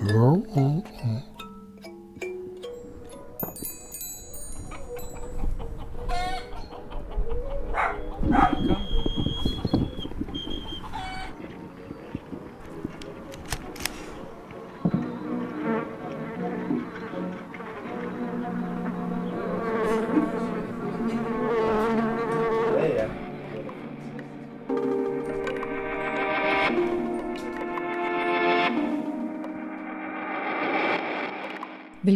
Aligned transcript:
Oh, 0.00 0.46
oh. 0.54 0.84
oh. 1.04 1.37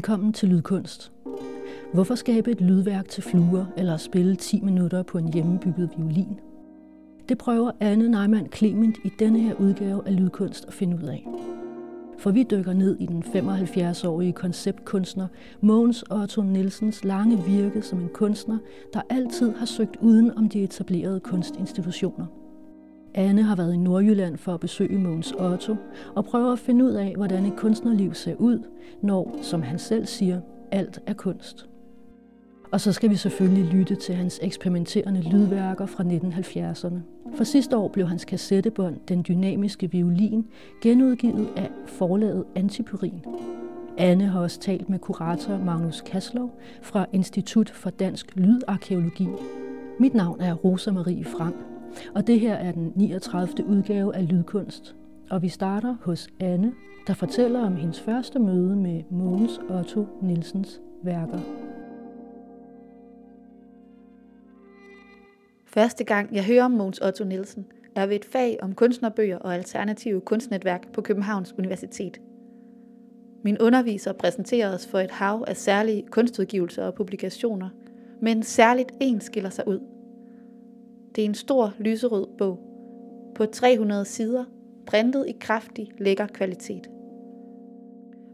Velkommen 0.03 0.33
til 0.33 0.49
Lydkunst. 0.49 1.13
Hvorfor 1.93 2.15
skabe 2.15 2.51
et 2.51 2.61
lydværk 2.61 3.09
til 3.09 3.23
fluer 3.23 3.65
eller 3.77 3.97
spille 3.97 4.37
10 4.37 4.61
minutter 4.61 5.03
på 5.03 5.19
en 5.19 5.33
hjemmebygget 5.33 5.91
violin? 5.97 6.41
Det 7.29 7.39
prøver 7.39 7.71
Anne 7.81 8.09
Neumann 8.09 8.53
Clement 8.53 8.99
i 9.05 9.13
denne 9.19 9.39
her 9.39 9.55
udgave 9.55 10.07
af 10.07 10.17
Lydkunst 10.17 10.65
at 10.65 10.73
finde 10.73 10.97
ud 10.97 11.09
af. 11.09 11.27
For 12.19 12.31
vi 12.31 12.43
dykker 12.51 12.73
ned 12.73 12.97
i 13.01 13.07
den 13.07 13.23
75-årige 13.23 14.33
konceptkunstner 14.33 15.27
Mogens 15.61 16.05
Otto 16.11 16.43
Nielsens 16.43 17.05
lange 17.05 17.45
virke 17.45 17.83
som 17.83 18.01
en 18.01 18.09
kunstner, 18.15 18.59
der 18.93 19.03
altid 19.11 19.53
har 19.53 19.67
søgt 19.67 19.97
uden 20.01 20.39
om 20.39 20.49
de 20.49 20.63
etablerede 20.63 21.21
kunstinstitutioner– 21.21 22.27
Anne 23.15 23.43
har 23.43 23.57
været 23.57 23.75
i 23.75 23.77
Nordjylland 23.77 24.37
for 24.37 24.55
at 24.55 24.61
besøge 24.61 24.99
Mogens 24.99 25.33
Otto 25.33 25.77
og 26.15 26.25
prøver 26.25 26.53
at 26.53 26.59
finde 26.59 26.85
ud 26.85 26.91
af, 26.91 27.15
hvordan 27.17 27.47
et 27.47 27.57
kunstnerliv 27.57 28.15
ser 28.15 28.35
ud, 28.35 28.59
når, 29.03 29.39
som 29.43 29.63
han 29.63 29.79
selv 29.79 30.07
siger, 30.07 30.41
alt 30.71 31.01
er 31.07 31.15
kunst. 31.15 31.69
Og 32.73 32.81
så 32.81 32.93
skal 32.93 33.11
vi 33.11 33.17
selvfølgelig 33.17 33.65
lytte 33.65 33.95
til 33.95 34.15
hans 34.15 34.41
eksperimenterende 34.43 35.21
lydværker 35.21 35.87
fra 35.87 36.05
1970'erne. 36.05 36.99
For 37.37 37.45
sidste 37.45 37.77
år 37.77 37.89
blev 37.89 38.07
hans 38.09 38.25
kassettebånd 38.25 38.97
Den 39.09 39.25
Dynamiske 39.29 39.91
Violin 39.91 40.47
genudgivet 40.83 41.49
af 41.57 41.71
forlaget 41.87 42.45
Antipyrin. 42.57 43.25
Anne 43.99 44.25
har 44.25 44.41
også 44.41 44.61
talt 44.61 44.89
med 44.89 44.99
kurator 44.99 45.59
Magnus 45.59 46.01
Kaslov 46.01 46.61
fra 46.83 47.07
Institut 47.13 47.71
for 47.71 47.91
Dansk 47.91 48.37
Lydarkeologi. 48.37 49.29
Mit 49.99 50.15
navn 50.15 50.41
er 50.41 50.55
Rosa 50.55 50.91
Marie 50.91 51.25
Frank. 51.25 51.72
Og 52.15 52.27
det 52.27 52.41
her 52.41 52.55
er 52.55 52.73
den 52.73 52.93
39. 52.97 53.67
udgave 53.67 54.17
af 54.17 54.29
Lydkunst. 54.29 54.97
Og 55.31 55.43
vi 55.43 55.49
starter 55.49 55.97
hos 56.01 56.29
Anne, 56.41 56.73
der 57.07 57.15
fortæller 57.15 57.61
om 57.61 57.77
hendes 57.77 58.01
første 58.01 58.39
møde 58.39 58.77
med 58.77 59.03
Mogens 59.11 59.61
Otto 59.71 60.07
Nielsens 60.23 60.81
værker. 61.03 61.39
Første 65.67 66.05
gang 66.05 66.35
jeg 66.35 66.45
hører 66.45 66.65
om 66.65 66.71
Mogens 66.71 67.01
Otto 67.01 67.25
Nielsen, 67.25 67.67
er 67.97 68.07
ved 68.07 68.17
et 68.17 68.25
fag 68.25 68.59
om 68.63 68.75
kunstnerbøger 68.75 69.39
og 69.39 69.55
alternative 69.55 70.21
kunstnetværk 70.21 70.93
på 70.93 71.01
Københavns 71.01 71.55
Universitet. 71.59 72.21
Min 73.43 73.59
underviser 73.59 74.13
præsenterer 74.13 74.75
os 74.75 74.87
for 74.87 74.99
et 74.99 75.11
hav 75.11 75.45
af 75.49 75.57
særlige 75.57 76.05
kunstudgivelser 76.11 76.85
og 76.85 76.95
publikationer, 76.95 77.69
men 78.21 78.43
særligt 78.43 78.93
en 79.01 79.21
skiller 79.21 79.51
sig 79.51 79.69
ud– 79.69 79.81
det 81.17 81.23
er 81.23 81.29
en 81.29 81.35
stor 81.35 81.73
lyserød 81.79 82.27
bog 82.39 82.61
på 83.35 83.47
300 83.47 84.05
sider, 84.05 84.45
printet 84.87 85.29
i 85.29 85.37
kraftig, 85.41 85.93
lækker 85.99 86.27
kvalitet. 86.27 86.91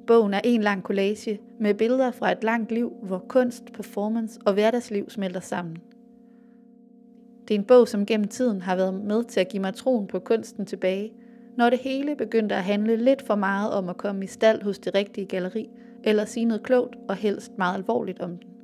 Bogen 0.07 0.35
er 0.35 0.41
en 0.45 0.63
lang 0.63 0.83
collage 0.83 1.41
med 1.61 1.75
billeder 1.75 2.11
fra 2.11 2.33
et 2.33 2.45
langt 2.45 2.73
liv, 2.73 2.93
hvor 3.03 3.25
kunst, 3.29 3.73
performance 3.73 4.41
og 4.47 4.53
hverdagsliv 4.53 5.11
smelter 5.11 5.41
sammen. 5.41 5.77
Det 7.49 7.55
er 7.55 7.59
en 7.59 7.65
bog, 7.65 7.89
som 7.89 8.07
gennem 8.07 8.29
tiden 8.29 8.63
har 8.63 8.77
været 8.77 8.95
med 8.95 9.25
til 9.25 9.41
at 9.41 9.49
give 9.49 9.61
mig 9.61 9.75
troen 9.75 10.07
på 10.07 10.19
kunsten 10.19 10.67
tilbage, 10.67 11.13
når 11.57 11.71
det 11.71 11.79
hele 11.79 12.17
begyndte 12.17 12.55
at 12.55 12.65
handle 12.65 12.97
lidt 12.97 13.23
for 13.23 13.35
meget 13.35 13.73
om 13.73 13.89
at 13.89 13.97
komme 13.97 14.25
i 14.25 14.27
stald 14.27 14.63
hos 14.63 14.79
det 14.79 14.95
rigtige 14.95 15.27
galleri, 15.27 15.71
eller 16.05 16.25
sige 16.25 16.47
noget 16.47 16.63
klogt 16.63 16.97
og 17.09 17.17
helst 17.17 17.59
meget 17.59 17.75
alvorligt 17.75 18.21
om 18.21 18.37
den. 18.37 18.58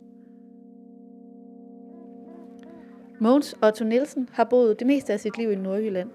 Mogens 3.21 3.57
Otto 3.63 3.85
Nielsen 3.85 4.29
har 4.33 4.45
boet 4.45 4.79
det 4.79 4.87
meste 4.87 5.13
af 5.13 5.21
sit 5.21 5.39
liv 5.39 5.53
i 5.53 5.55
Nordjylland. 5.55 6.11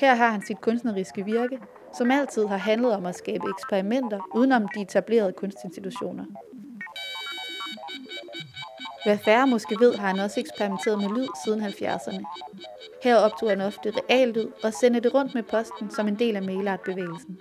Her 0.00 0.14
har 0.14 0.30
han 0.30 0.42
sit 0.42 0.60
kunstneriske 0.60 1.24
virke, 1.24 1.58
som 1.98 2.10
altid 2.10 2.46
har 2.46 2.56
handlet 2.56 2.92
om 2.92 3.06
at 3.06 3.14
skabe 3.14 3.44
eksperimenter 3.48 4.20
udenom 4.34 4.68
de 4.74 4.80
etablerede 4.80 5.32
kunstinstitutioner. 5.32 6.24
Hvad 9.04 9.18
færre 9.18 9.46
måske 9.46 9.76
ved, 9.80 9.94
har 9.94 10.08
han 10.08 10.18
også 10.18 10.40
eksperimenteret 10.40 10.98
med 10.98 11.08
lyd 11.08 11.28
siden 11.44 11.62
70'erne. 11.62 12.24
Her 13.02 13.16
optog 13.16 13.48
han 13.48 13.60
ofte 13.60 13.90
reallyd 13.90 14.46
og 14.62 14.72
sendte 14.72 15.00
det 15.00 15.14
rundt 15.14 15.34
med 15.34 15.42
posten 15.42 15.90
som 15.90 16.08
en 16.08 16.18
del 16.18 16.36
af 16.36 16.42
mailartbevægelsen. 16.42 17.38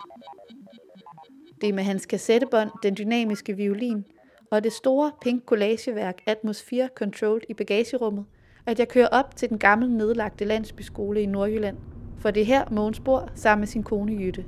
Det 1.62 1.70
er 1.70 1.74
med 1.74 1.84
hans 1.84 2.06
kassettebånd, 2.06 2.70
den 2.84 2.98
dynamiske 2.98 3.54
violin, 3.54 4.06
og 4.50 4.64
det 4.64 4.74
store 4.74 5.12
pink 5.22 5.46
collageværk 5.46 6.22
Atmosphere 6.26 6.90
Controlled 6.96 7.42
i 7.50 7.54
bagagerummet, 7.54 8.26
at 8.66 8.80
jeg 8.80 8.88
kører 8.88 9.08
op 9.08 9.36
til 9.36 9.50
den 9.50 9.58
gamle 9.58 9.98
nedlagte 9.98 10.46
landsbyskole 10.46 11.22
i 11.22 11.26
Nordjylland, 11.26 11.78
for 12.18 12.32
det 12.32 12.42
er 12.42 12.46
her 12.46 12.64
Mogens 12.72 13.00
bor 13.00 13.30
sammen 13.36 13.62
med 13.62 13.68
sin 13.68 13.84
kone 13.84 14.14
Jytte. 14.14 14.46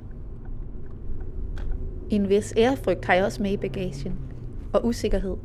En 2.10 2.28
vis 2.28 2.54
ærefrygt 2.56 3.04
har 3.04 3.14
jeg 3.14 3.24
også 3.24 3.42
med 3.42 3.52
i 3.52 3.56
bagagen, 3.56 4.18
og 4.72 4.84
usikkerhed. 4.84 5.36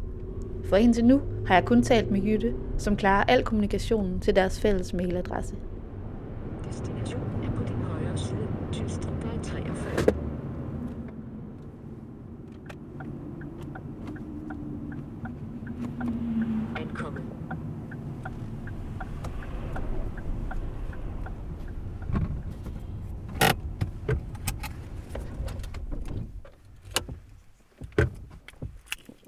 For 0.64 0.76
indtil 0.76 1.06
nu 1.06 1.22
har 1.46 1.56
jeg 1.56 1.66
kun 1.66 1.84
talt 1.84 2.12
med 2.12 2.22
Jytte, 2.22 2.54
som 2.78 2.98
klarer 2.98 3.24
al 3.24 3.44
kommunikationen 3.44 4.20
til 4.20 4.36
deres 4.36 4.60
fælles 4.60 4.94
mailadresse. 4.94 5.56
Destination 6.68 7.22
er 7.44 7.52
på 7.52 7.64
din 7.68 7.76
højre 7.76 8.18
side, 8.18 8.48
Tylstrup 8.72 9.14
43. 9.44 10.22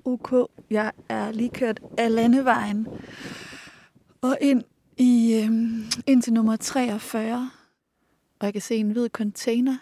OK. 0.05 0.49
Jeg 0.69 0.91
er 1.09 1.22
lige 1.35 1.49
kørt 1.49 1.79
af 1.97 2.15
landevejen 2.15 2.87
og 4.21 4.37
ind, 4.41 4.63
i, 4.97 5.41
øhm, 5.43 5.83
ind 6.07 6.21
til 6.21 6.33
nummer 6.33 6.55
43. 6.55 7.51
Og 8.39 8.45
jeg 8.45 8.53
kan 8.53 8.61
se 8.61 8.75
en 8.75 8.91
hvid 8.91 9.09
container. 9.09 9.77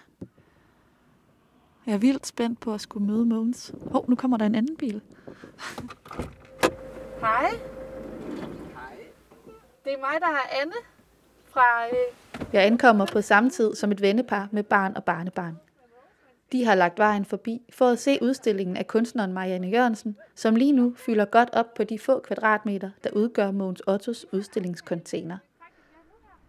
Jeg 1.85 1.94
er 1.94 1.97
vildt 1.97 2.28
spændt 2.28 2.59
på 2.59 2.73
at 2.73 2.81
skulle 2.81 3.07
møde 3.07 3.25
Mogens. 3.25 3.73
Hov, 3.91 4.01
oh, 4.03 4.09
nu 4.09 4.16
kommer 4.16 4.38
der 4.38 4.45
en 4.45 4.56
anden 4.56 4.78
bil. 4.78 5.01
Hej. 7.19 7.50
Hej. 8.73 8.97
Det 9.84 9.94
er 9.94 10.00
mig, 10.00 10.19
der 10.19 10.28
er 10.28 10.61
Anne 10.61 10.73
fra... 11.45 11.85
Øh... 11.85 12.47
Jeg 12.53 12.66
ankommer 12.66 13.06
på 13.06 13.22
samme 13.22 13.50
tid 13.50 13.75
som 13.75 13.91
et 13.91 14.01
vennepar 14.01 14.47
med 14.51 14.63
barn 14.63 14.94
og 14.95 15.03
barnebarn. 15.03 15.57
De 16.51 16.66
har 16.66 16.75
lagt 16.75 17.00
vejen 17.00 17.25
forbi 17.25 17.62
for 17.69 17.88
at 17.88 18.00
se 18.00 18.19
udstillingen 18.22 18.78
af 18.78 18.88
kunstneren 18.88 19.34
Marianne 19.34 19.67
Jørgensen, 19.67 20.17
som 20.35 20.56
lige 20.56 20.72
nu 20.72 20.94
fylder 20.97 21.25
godt 21.25 21.50
op 21.53 21.73
på 21.73 21.84
de 21.84 22.00
få 22.00 22.19
kvadratmeter, 22.19 22.89
der 23.03 23.09
udgør 23.13 23.51
Mogens 23.51 23.81
Ottos 23.88 24.25
udstillingscontainer. 24.31 25.38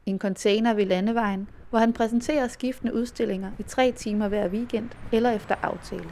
En 0.06 0.18
container 0.18 0.74
ved 0.74 0.86
landevejen, 0.86 1.48
hvor 1.70 1.78
han 1.78 1.92
præsenterer 1.92 2.48
skiftende 2.48 2.94
udstillinger 2.94 3.50
i 3.58 3.62
tre 3.62 3.92
timer 3.92 4.28
hver 4.28 4.48
weekend 4.48 4.90
eller 5.12 5.30
efter 5.30 5.54
aftale. 5.62 6.10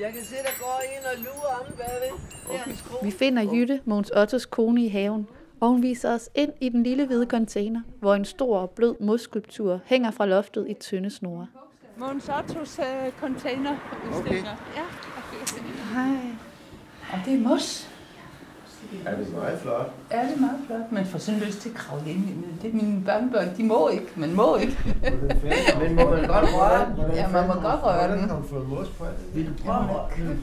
Jeg 0.00 0.12
kan 0.12 0.24
se, 0.24 0.34
der 0.34 0.58
går 0.58 0.82
en 0.98 1.04
og 1.04 1.24
lurer 1.24 1.54
om 1.60 1.72
bagved. 1.76 3.04
Vi 3.04 3.10
finder 3.10 3.54
Jytte, 3.54 3.80
Mogens 3.84 4.10
Ottos 4.10 4.46
kone 4.46 4.84
i 4.84 4.88
haven, 4.88 5.26
og 5.60 5.68
hun 5.68 5.82
viser 5.82 6.14
os 6.14 6.30
ind 6.34 6.52
i 6.60 6.68
den 6.68 6.82
lille 6.82 7.06
hvide 7.06 7.26
container, 7.26 7.80
hvor 8.00 8.14
en 8.14 8.24
stor 8.24 8.58
og 8.58 8.70
blød 8.70 8.94
mosskulptur 9.00 9.80
hænger 9.84 10.10
fra 10.10 10.26
loftet 10.26 10.66
i 10.68 10.74
tynde 10.74 11.10
snore. 11.10 11.46
Monsantos 11.96 12.78
uh, 12.78 12.84
container 13.20 13.76
udstillinger. 14.08 14.50
Okay. 14.52 14.76
Ja. 14.76 15.94
Hej. 15.94 16.16
Og 17.12 17.18
det 17.24 17.34
er 17.34 17.48
mos. 17.48 17.88
Er 19.06 19.16
det 19.16 19.32
meget 19.32 19.58
flot? 19.58 19.90
Ja, 20.10 20.22
det 20.22 20.34
er 20.36 20.40
meget 20.40 20.58
flot. 20.66 20.92
Man 20.92 21.06
får 21.06 21.18
sådan 21.18 21.40
lyst 21.40 21.60
til 21.60 21.68
at 21.68 21.74
kravle 21.74 22.10
ind 22.10 22.28
i 22.28 22.34
det. 22.62 22.70
er 22.70 22.74
mine 22.74 23.04
børnebørn. 23.04 23.56
De 23.56 23.64
må 23.64 23.88
ikke. 23.88 24.06
Man 24.16 24.34
må 24.34 24.56
ikke. 24.56 24.78
Men 25.80 25.94
må 25.94 26.10
man 26.10 26.26
godt 26.26 26.44
røre 26.54 26.86
den? 26.86 27.14
Ja, 27.14 27.28
man 27.28 27.46
må 27.46 27.52
godt 27.54 27.82
røre 27.82 28.02
den. 28.02 28.18
Hvordan 28.18 28.28
har 28.28 28.36
du 28.36 28.48
fået 28.48 28.68
mos 28.68 28.88
på 28.88 29.04
det? 29.04 29.34
Vil 29.34 29.46
du 29.46 29.52
prøve, 29.64 29.78
at 29.78 29.88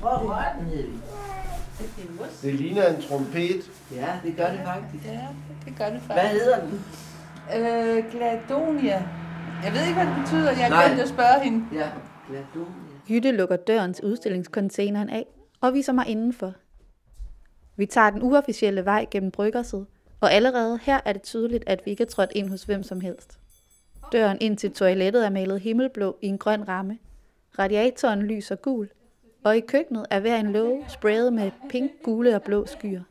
røre 0.04 0.46
den, 0.60 1.02
Det 2.42 2.54
ligner 2.54 2.88
en 2.88 3.02
trompet. 3.02 3.72
Ja, 3.96 4.08
det 4.24 4.36
gør 4.38 4.48
det 4.52 4.60
faktisk. 4.66 5.06
Ja, 5.06 5.28
det 5.66 5.74
gør 5.78 5.90
det 5.90 6.02
faktisk. 6.08 6.14
Hvad 6.14 6.30
hedder 6.30 6.60
den? 6.60 6.86
Øh, 7.56 8.04
Gladonia. 8.12 9.04
Jeg 9.64 9.74
ved 9.74 9.82
ikke, 9.82 9.94
hvad 9.94 10.06
det 10.06 10.16
betyder. 10.24 10.52
Jeg 10.52 10.90
kan 10.90 11.00
at 11.00 11.08
spørge 11.08 11.44
hende. 11.44 11.66
Ja. 11.74 11.90
Lad 12.32 12.44
du, 12.54 12.60
ja. 12.60 13.14
Jytte 13.14 13.32
lukker 13.32 13.56
døren 13.56 13.94
til 13.94 14.06
udstillingscontaineren 14.06 15.10
af 15.10 15.26
og 15.62 15.74
viser 15.74 15.94
mig 15.94 16.08
indenfor. 16.08 16.54
Vi 17.76 17.86
tager 17.86 18.10
den 18.10 18.22
uofficielle 18.22 18.86
vej 18.86 19.06
gennem 19.12 19.32
bryggerset, 19.32 19.86
og 20.22 20.34
allerede 20.34 20.80
her 20.82 21.00
er 21.06 21.14
det 21.14 21.22
tydeligt, 21.22 21.64
at 21.68 21.82
vi 21.86 21.92
ikke 21.92 22.04
er 22.04 22.08
trådt 22.08 22.32
ind 22.36 22.50
hos 22.50 22.64
hvem 22.64 22.84
som 22.84 23.02
helst. 23.02 23.40
Døren 24.12 24.38
ind 24.42 24.58
til 24.58 24.72
toilettet 24.72 25.26
er 25.26 25.30
malet 25.30 25.62
himmelblå 25.62 26.18
i 26.22 26.28
en 26.28 26.38
grøn 26.38 26.68
ramme. 26.68 26.98
Radiatoren 27.60 28.22
lyser 28.22 28.56
gul, 28.56 28.90
og 29.44 29.58
i 29.58 29.60
køkkenet 29.60 30.06
er 30.10 30.20
hver 30.20 30.38
en 30.38 30.52
låge 30.52 30.86
sprayet 30.88 31.34
med 31.34 31.52
pink, 31.70 31.92
gule 32.04 32.36
og 32.36 32.42
blå 32.42 32.66
skyer. 32.66 33.02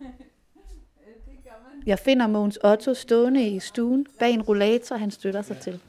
Jeg 1.87 1.99
finder 1.99 2.27
Mogens 2.27 2.59
Otto 2.65 2.95
stående 2.95 3.49
i 3.49 3.61
stuen 3.61 4.07
bag 4.19 4.31
en 4.31 4.43
rollator, 4.43 4.97
han 4.97 5.11
støtter 5.11 5.43
sig 5.43 5.59
til. 5.59 5.81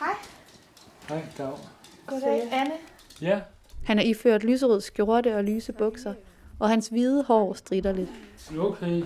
Hej, 0.00 0.14
Dag. 1.38 1.52
Goddag, 2.06 2.52
Anne. 2.52 2.72
Ja, 3.20 3.40
Han 3.86 3.98
er 3.98 4.02
iført 4.02 4.44
lyserød 4.44 4.80
skjorte 4.80 5.36
og 5.36 5.44
lyse 5.44 5.72
bukser, 5.72 6.14
og 6.60 6.68
hans 6.68 6.88
hvide 6.88 7.24
hår 7.24 7.52
strider 7.54 7.92
lidt. 7.92 8.10
okay. 8.58 9.02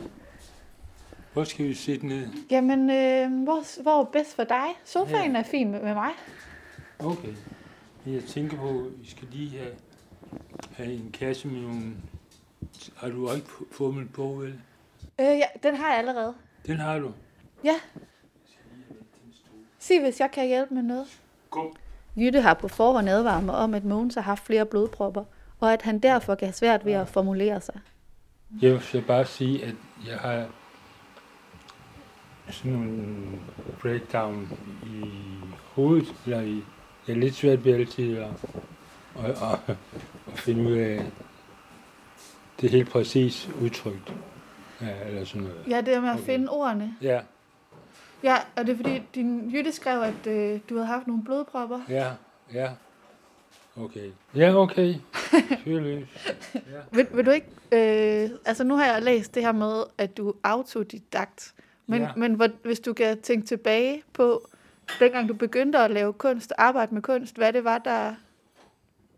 Hvor 1.33 1.45
skal 1.45 1.65
vi 1.69 1.75
sidde 1.75 2.07
ned? 2.07 2.29
Jamen, 2.51 2.91
øh, 2.91 3.43
hvor, 3.45 3.83
hvor 3.83 4.01
er 4.01 4.05
bedst 4.05 4.35
for 4.37 4.45
dig? 4.45 4.67
Sofaen 4.85 5.33
Ja. 5.33 5.39
er 5.39 5.43
fin 5.43 5.71
med, 5.71 5.81
med 5.83 5.95
mig. 5.95 6.11
Okay. 6.99 7.35
Jeg 8.07 8.23
tænker 8.25 8.57
på, 8.57 8.69
at 8.69 9.01
vi 9.03 9.11
skal 9.11 9.29
lige 9.33 9.59
have, 9.59 9.75
have 10.73 10.93
en 10.93 11.11
kasse 11.13 11.49
med 11.49 11.61
nogle... 11.61 11.83
Har 12.97 13.09
du 13.09 13.33
ikke 13.35 13.47
fu- 13.47 13.73
fået 13.75 13.95
min 13.95 14.09
bog, 14.09 14.41
vel? 14.41 14.61
Øh, 15.21 15.27
ja, 15.27 15.47
den 15.63 15.75
har 15.77 15.89
jeg 15.89 15.99
allerede. 15.99 16.35
Den 16.67 16.77
har 16.77 16.99
du. 16.99 17.13
Ja. 17.65 17.75
Sig, 19.83 20.01
hvis 20.01 20.21
jeg 20.21 20.31
kan 20.31 20.47
hjælpe 20.47 20.75
med 20.75 20.83
noget. 20.83 21.07
Kom. 21.51 21.77
Jytte 22.17 22.41
har 22.41 22.55
på 22.55 22.69
forhånd 22.69 23.09
advaret 23.09 23.45
mig 23.45 23.55
om, 23.55 23.75
at 23.75 23.85
Mogens 23.85 24.15
har 24.15 24.23
haft 24.23 24.47
flere 24.47 24.67
blodpropper, 24.67 25.25
og 25.61 25.73
at 25.73 25.83
han 25.83 25.99
derfor 25.99 26.35
kan 26.35 26.49
have 26.49 26.53
svært 26.53 26.85
ved 26.85 26.93
at 26.93 27.09
formulere 27.09 27.61
sig. 27.61 27.81
Jeg 28.63 28.81
vil 28.93 29.03
bare 29.07 29.25
sige, 29.25 29.65
at 29.65 29.75
jeg 30.07 30.19
har 30.19 30.47
sådan 32.51 32.73
en 32.73 33.41
breakdown 33.81 34.59
i 34.87 35.11
hovedet, 35.75 36.15
eller 36.25 36.41
i, 36.41 36.65
jeg 37.09 37.15
er 37.15 37.19
lidt 37.19 37.35
svært 37.35 37.65
ved 37.65 37.75
altid 37.75 38.17
at, 38.19 38.31
at, 39.19 39.31
at, 39.31 39.77
at 40.33 40.39
finde 40.39 40.71
ud 40.71 40.77
af 40.77 41.05
det 42.61 42.71
helt 42.71 42.91
præcis 42.91 43.51
udtrykt. 43.61 44.15
Ja, 44.81 45.07
eller 45.07 45.25
sådan 45.25 45.43
noget. 45.43 45.65
Ja, 45.69 45.81
det 45.81 45.95
er 45.95 46.01
med 46.01 46.11
at 46.11 46.21
finde 46.21 46.49
ordene. 46.49 46.97
Ja, 47.03 47.21
Ja, 48.25 48.37
og 48.57 48.67
det 48.67 48.73
er 48.73 48.77
fordi, 48.77 49.03
din 49.15 49.51
Jytte 49.55 49.73
skrev, 49.73 50.03
at 50.03 50.27
øh, 50.27 50.61
du 50.69 50.75
havde 50.75 50.87
haft 50.87 51.07
nogle 51.07 51.25
blodpropper. 51.25 51.81
ja, 51.89 52.11
ja. 52.55 52.71
Okay. 53.77 54.11
Ja, 54.37 54.55
okay. 54.57 54.95
Fyr 55.65 55.81
løs. 55.81 56.09
Vil, 56.93 57.07
vil 57.13 57.27
du 57.27 57.31
ikke... 57.31 57.47
Øh, 57.73 58.31
altså, 58.45 58.65
nu 58.65 58.77
har 58.77 58.85
jeg 58.87 59.03
læst 59.03 59.35
det 59.35 59.43
her 59.43 59.53
med, 59.53 59.83
at 59.99 60.17
du 60.17 60.29
er 60.29 60.33
autodidakt. 60.43 61.55
Men, 61.87 62.01
Ja. 62.01 62.07
ja. 62.07 62.13
men 62.17 62.35
hvor, 62.35 62.49
hvis 62.63 62.81
du 62.81 62.93
kan 62.93 63.21
tænke 63.21 63.47
tilbage 63.47 64.03
på, 64.13 64.49
dengang 65.01 65.29
du 65.29 65.35
begyndte 65.35 65.79
at 65.79 65.91
lave 65.91 66.13
kunst 66.13 66.53
arbejde 66.59 66.95
med 66.95 67.03
kunst, 67.03 67.37
hvad 67.37 67.53
det 67.53 67.65
var, 67.65 67.79
der... 67.79 68.15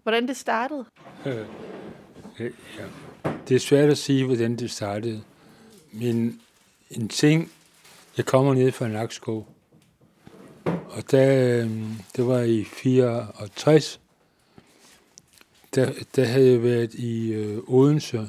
Hvordan 0.03 0.29
det 0.29 0.37
startede? 0.37 0.85
Øh, 1.27 1.37
ja. 2.79 2.85
Det 3.49 3.55
er 3.55 3.61
svært 3.61 3.91
at 3.91 3.99
sige, 3.99 4.27
hvordan 4.27 4.57
det 4.57 4.71
startede. 4.71 5.23
Men 5.93 6.41
en 6.91 7.09
ting, 7.09 7.53
jeg 8.17 8.27
kommer 8.27 8.55
ned 8.55 8.73
fra 8.73 8.89
Nakskov, 8.89 9.49
og 10.65 11.11
der, 11.11 11.63
øh, 11.65 11.71
det 12.17 12.27
var 12.27 12.41
i 12.41 12.65
64, 12.65 14.01
der, 15.75 15.93
der 16.17 16.25
havde 16.25 16.53
jeg 16.53 16.63
været 16.63 16.95
i 16.95 17.33
øh, 17.33 17.59
Odense 17.67 18.29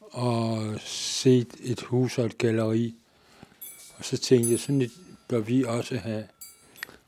og 0.00 0.74
set 0.80 1.56
et 1.60 1.80
hus 1.80 2.18
og 2.18 2.26
et 2.26 2.38
galleri. 2.38 2.94
Og 3.96 4.04
så 4.04 4.16
tænkte 4.16 4.50
jeg, 4.50 4.60
sådan 4.60 4.82
et 4.82 4.92
bør 5.28 5.38
vi 5.38 5.64
også 5.64 5.96
have. 5.96 6.24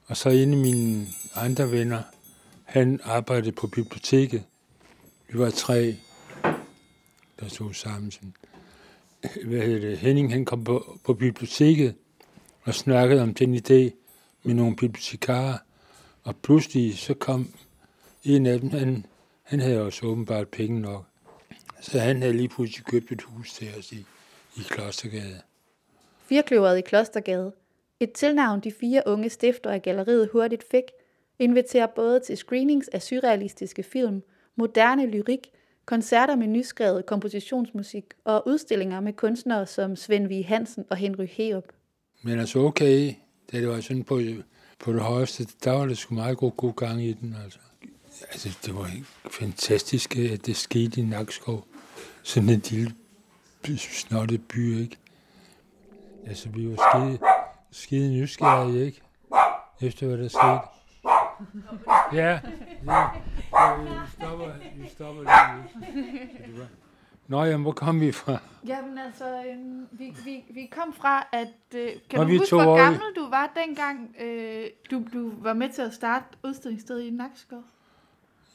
Og 0.07 0.17
så 0.17 0.29
en 0.29 0.53
af 0.53 0.59
mine 0.59 1.07
andre 1.35 1.71
venner, 1.71 2.03
han 2.65 3.01
arbejdede 3.05 3.53
på 3.53 3.67
biblioteket. 3.67 4.43
Vi 5.29 5.39
var 5.39 5.51
tre, 5.51 5.97
der 7.41 7.49
stod 7.49 7.75
sammen. 7.75 8.11
Sådan. 8.11 8.35
Hvad 9.45 9.61
hedder 9.61 9.89
det? 9.89 9.99
Henning 9.99 10.33
han 10.33 10.45
kom 10.45 10.65
på, 10.65 10.99
på 11.05 11.15
biblioteket 11.15 11.95
og 12.63 12.75
snakkede 12.75 13.23
om 13.23 13.35
den 13.35 13.55
idé 13.55 13.91
med 14.43 14.55
nogle 14.55 14.77
bibliotekarer. 14.77 15.59
Og 16.23 16.37
pludselig 16.37 16.99
så 16.99 17.15
kom 17.15 17.55
en 18.25 18.47
af 18.47 18.61
dem, 18.61 18.71
han, 18.71 19.07
han 19.43 19.61
havde 19.61 19.83
også 19.83 20.07
åbenbart 20.07 20.49
penge 20.49 20.81
nok. 20.81 21.05
Så 21.81 21.99
han 21.99 22.23
havde 22.23 22.35
lige 22.35 22.49
pludselig 22.49 22.87
købt 22.87 23.13
et 23.13 23.23
hus 23.23 23.53
til 23.53 23.69
os 23.79 23.93
i, 23.93 24.07
i 24.57 24.61
Klostergade. 24.69 25.41
Firkløveret 26.25 26.79
i 26.79 26.81
Klostergade. 26.81 27.53
Et 28.01 28.13
tilnavn, 28.13 28.61
de 28.61 28.73
fire 28.81 29.03
unge 29.07 29.31
stifter 29.31 29.71
af 29.71 29.83
galleriet 29.83 30.29
hurtigt 30.33 30.65
fik, 30.71 30.85
inviterer 31.39 31.87
både 31.87 32.21
til 32.21 32.37
screenings 32.37 32.89
af 32.89 33.03
surrealistiske 33.03 33.83
film, 33.83 34.23
moderne 34.57 35.07
lyrik, 35.07 35.51
koncerter 35.85 36.37
med 36.37 36.47
nyskrevet 36.47 37.07
kompositionsmusik 37.07 38.05
og 38.25 38.49
udstillinger 38.49 39.01
med 39.01 39.13
kunstnere 39.13 39.67
som 39.67 39.97
Svend 39.97 40.27
V. 40.29 40.45
Hansen 40.45 40.85
og 40.91 40.97
Henry 40.97 41.27
Heop. 41.27 41.65
Men 42.23 42.39
altså 42.39 42.59
okay, 42.59 43.15
da 43.53 43.61
det 43.61 43.69
var 43.69 43.81
sådan 43.81 44.05
på, 44.05 44.21
på 44.79 44.93
det 44.93 45.01
højeste, 45.01 45.47
der 45.65 45.71
var 45.71 45.87
det 45.87 45.99
sgu 45.99 46.15
meget 46.15 46.39
god, 46.39 46.53
god 46.57 46.73
gang 46.73 47.03
i 47.03 47.13
den. 47.13 47.37
Altså. 47.45 47.59
altså 48.31 48.59
det 48.67 48.75
var 48.75 48.91
fantastisk, 49.31 50.17
at 50.17 50.47
det 50.47 50.57
skete 50.57 51.01
i 51.01 51.05
Nakskov. 51.05 51.67
Sådan 52.23 52.49
en 52.49 52.63
lille 52.71 52.95
by- 53.63 53.77
snottet 53.77 54.49
by, 54.49 54.79
ikke? 54.81 54.97
Altså, 56.27 56.49
vi 56.49 56.69
var 56.69 56.77
skide, 56.93 57.19
skide 57.71 58.13
nysgerrige, 58.13 58.87
ikke? 58.87 59.03
Efter 59.81 60.07
hvad 60.07 60.19
der 60.19 60.29
skete. 60.29 60.61
Ja, 62.13 62.41
ja 62.87 63.09
vi 63.85 63.91
stopper, 64.13 64.53
vi 64.77 64.89
stopper 64.89 65.23
lige. 65.23 66.69
Nå, 67.29 67.45
jamen, 67.45 67.63
hvor 67.63 67.73
kom 67.73 68.01
vi 68.01 68.13
fra? 68.13 68.39
Jamen 68.67 68.99
altså, 68.99 69.25
øhm, 69.51 69.87
vi, 69.93 70.17
vi, 70.25 70.45
vi 70.51 70.69
kom 70.71 70.93
fra, 70.93 71.27
at... 71.33 71.49
Øh, 71.75 71.89
kan 72.11 72.19
Nå, 72.19 72.23
du 72.25 72.29
vi 72.31 72.37
huske, 72.39 72.55
hvor 72.57 72.65
år- 72.65 72.77
gammel 72.77 73.01
du 73.17 73.29
var 73.31 73.53
dengang, 73.67 74.15
øh, 74.21 74.65
du, 74.91 75.05
du 75.13 75.33
var 75.43 75.53
med 75.55 75.69
til 75.75 75.83
at 75.83 75.95
starte 75.95 76.25
udstillingsstedet 76.45 77.03
i 77.05 77.11
Nakskov? 77.11 77.63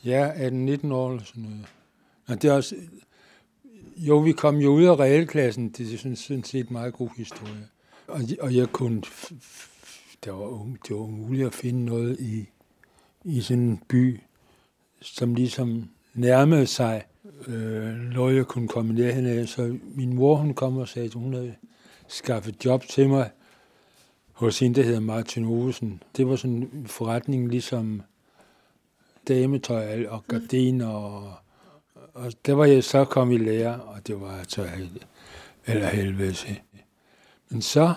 Ja, 0.06 0.31
18-19 0.31 0.94
år 0.94 1.12
eller 1.12 1.24
sådan 1.25 1.44
noget. 1.44 1.66
Og 2.28 2.42
det 2.42 2.50
er 2.50 2.54
også, 2.54 2.76
jo, 3.97 4.18
vi 4.18 4.31
kom 4.31 4.56
jo 4.56 4.69
ud 4.69 4.83
af 4.83 5.00
realklassen. 5.00 5.69
Det 5.69 5.94
er 5.94 5.97
sådan, 5.97 6.16
sådan 6.16 6.44
set 6.44 6.68
en 6.68 6.74
meget 6.74 6.94
god 6.94 7.09
historie. 7.18 7.68
Og, 8.07 8.21
og 8.42 8.56
jeg 8.56 8.68
kunne, 8.68 9.02
det 10.24 10.33
var, 10.33 10.66
det 10.88 10.95
var 10.95 11.02
umuligt 11.02 11.47
at 11.47 11.54
finde 11.54 11.85
noget 11.85 12.19
i, 12.19 12.50
i 13.24 13.42
sådan 13.42 13.64
en 13.64 13.81
by, 13.90 14.19
som 15.02 15.35
ligesom 15.35 15.90
nærmede 16.14 16.68
sig 16.68 17.04
øh, 17.47 17.95
noget, 17.95 18.35
jeg 18.35 18.45
kunne 18.45 18.68
komme 18.68 18.94
nærhen 18.94 19.25
af. 19.25 19.47
Så 19.47 19.78
min 19.83 20.14
mor, 20.14 20.35
hun 20.35 20.54
kom 20.54 20.78
og 20.78 20.87
sagde, 20.87 21.06
at 21.06 21.14
hun 21.14 21.33
havde 21.33 21.56
skaffet 22.07 22.66
job 22.66 22.83
til 22.83 23.09
mig 23.09 23.30
hos 24.31 24.61
en, 24.61 24.75
der 24.75 24.83
hedder 24.83 24.99
Martin 24.99 25.45
Olsen. 25.45 26.04
Det 26.18 26.28
var 26.28 26.35
sådan 26.35 26.69
en 26.73 26.87
forretning, 26.87 27.49
ligesom 27.49 28.02
dametøj 29.28 30.06
og 30.06 30.23
gardiner. 30.28 30.87
Og, 30.87 31.33
og 32.14 32.33
der 32.45 32.54
var 32.54 32.66
jeg 32.66 32.83
så 32.83 33.06
kommet 33.06 33.35
i 33.35 33.44
lære, 33.44 33.81
og 33.81 34.07
det 34.07 34.21
var 34.21 34.37
altså 34.40 34.68
eller 35.68 35.87
helvede 35.87 36.33
til. 36.33 36.59
Men 37.49 37.61
så 37.61 37.94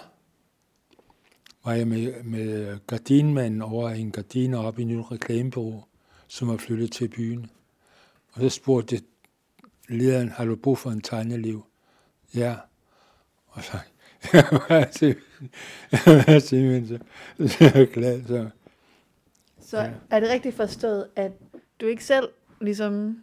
var 1.64 1.72
jeg 1.72 1.88
med, 1.88 2.22
med 2.22 2.78
gardinmanden 2.86 3.62
over 3.62 3.90
en 3.90 4.10
gardiner 4.10 4.58
op 4.58 4.78
i 4.78 4.82
en 4.82 4.88
ny 4.88 5.02
reklamebureau, 5.12 5.84
som 6.28 6.48
var 6.48 6.56
flyttet 6.56 6.92
til 6.92 7.08
byen. 7.08 7.50
Og 8.32 8.40
så 8.40 8.48
spurgte 8.48 9.02
lederen, 9.88 10.28
har 10.28 10.44
du 10.44 10.56
brug 10.56 10.78
for 10.78 10.90
en 10.90 11.00
tegneliv? 11.00 11.66
Ja. 12.34 12.56
Og 13.46 13.62
så, 13.64 13.72
jeg 14.32 15.16
jeg 15.92 16.24
var 16.26 16.38
simpelthen 16.38 16.86
så, 16.88 16.98
så 17.48 17.86
glad. 17.92 18.22
Så. 18.26 18.50
Så 19.60 19.78
Ja. 19.78 19.90
er 20.10 20.20
det 20.20 20.28
rigtigt 20.28 20.54
forstået, 20.54 21.06
at 21.16 21.32
du 21.80 21.86
ikke 21.86 22.04
selv 22.04 22.28
ligesom 22.60 23.22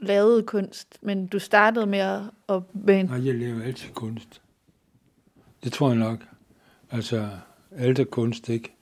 lavede 0.00 0.42
kunst, 0.42 0.98
men 1.02 1.26
du 1.26 1.38
startede 1.38 1.86
med 1.86 1.98
at, 1.98 2.20
at 2.48 2.62
med 2.74 3.00
en 3.00 3.06
Nej, 3.06 3.26
jeg 3.26 3.34
laver 3.34 3.62
altid 3.62 3.92
kunst. 3.92 4.40
Det 5.64 5.72
tror 5.72 5.88
jeg 5.88 5.98
nok. 5.98 6.24
Altså, 6.90 7.28
alt 7.70 7.98
er 7.98 8.04
kunst, 8.04 8.48
ikke? 8.48 8.74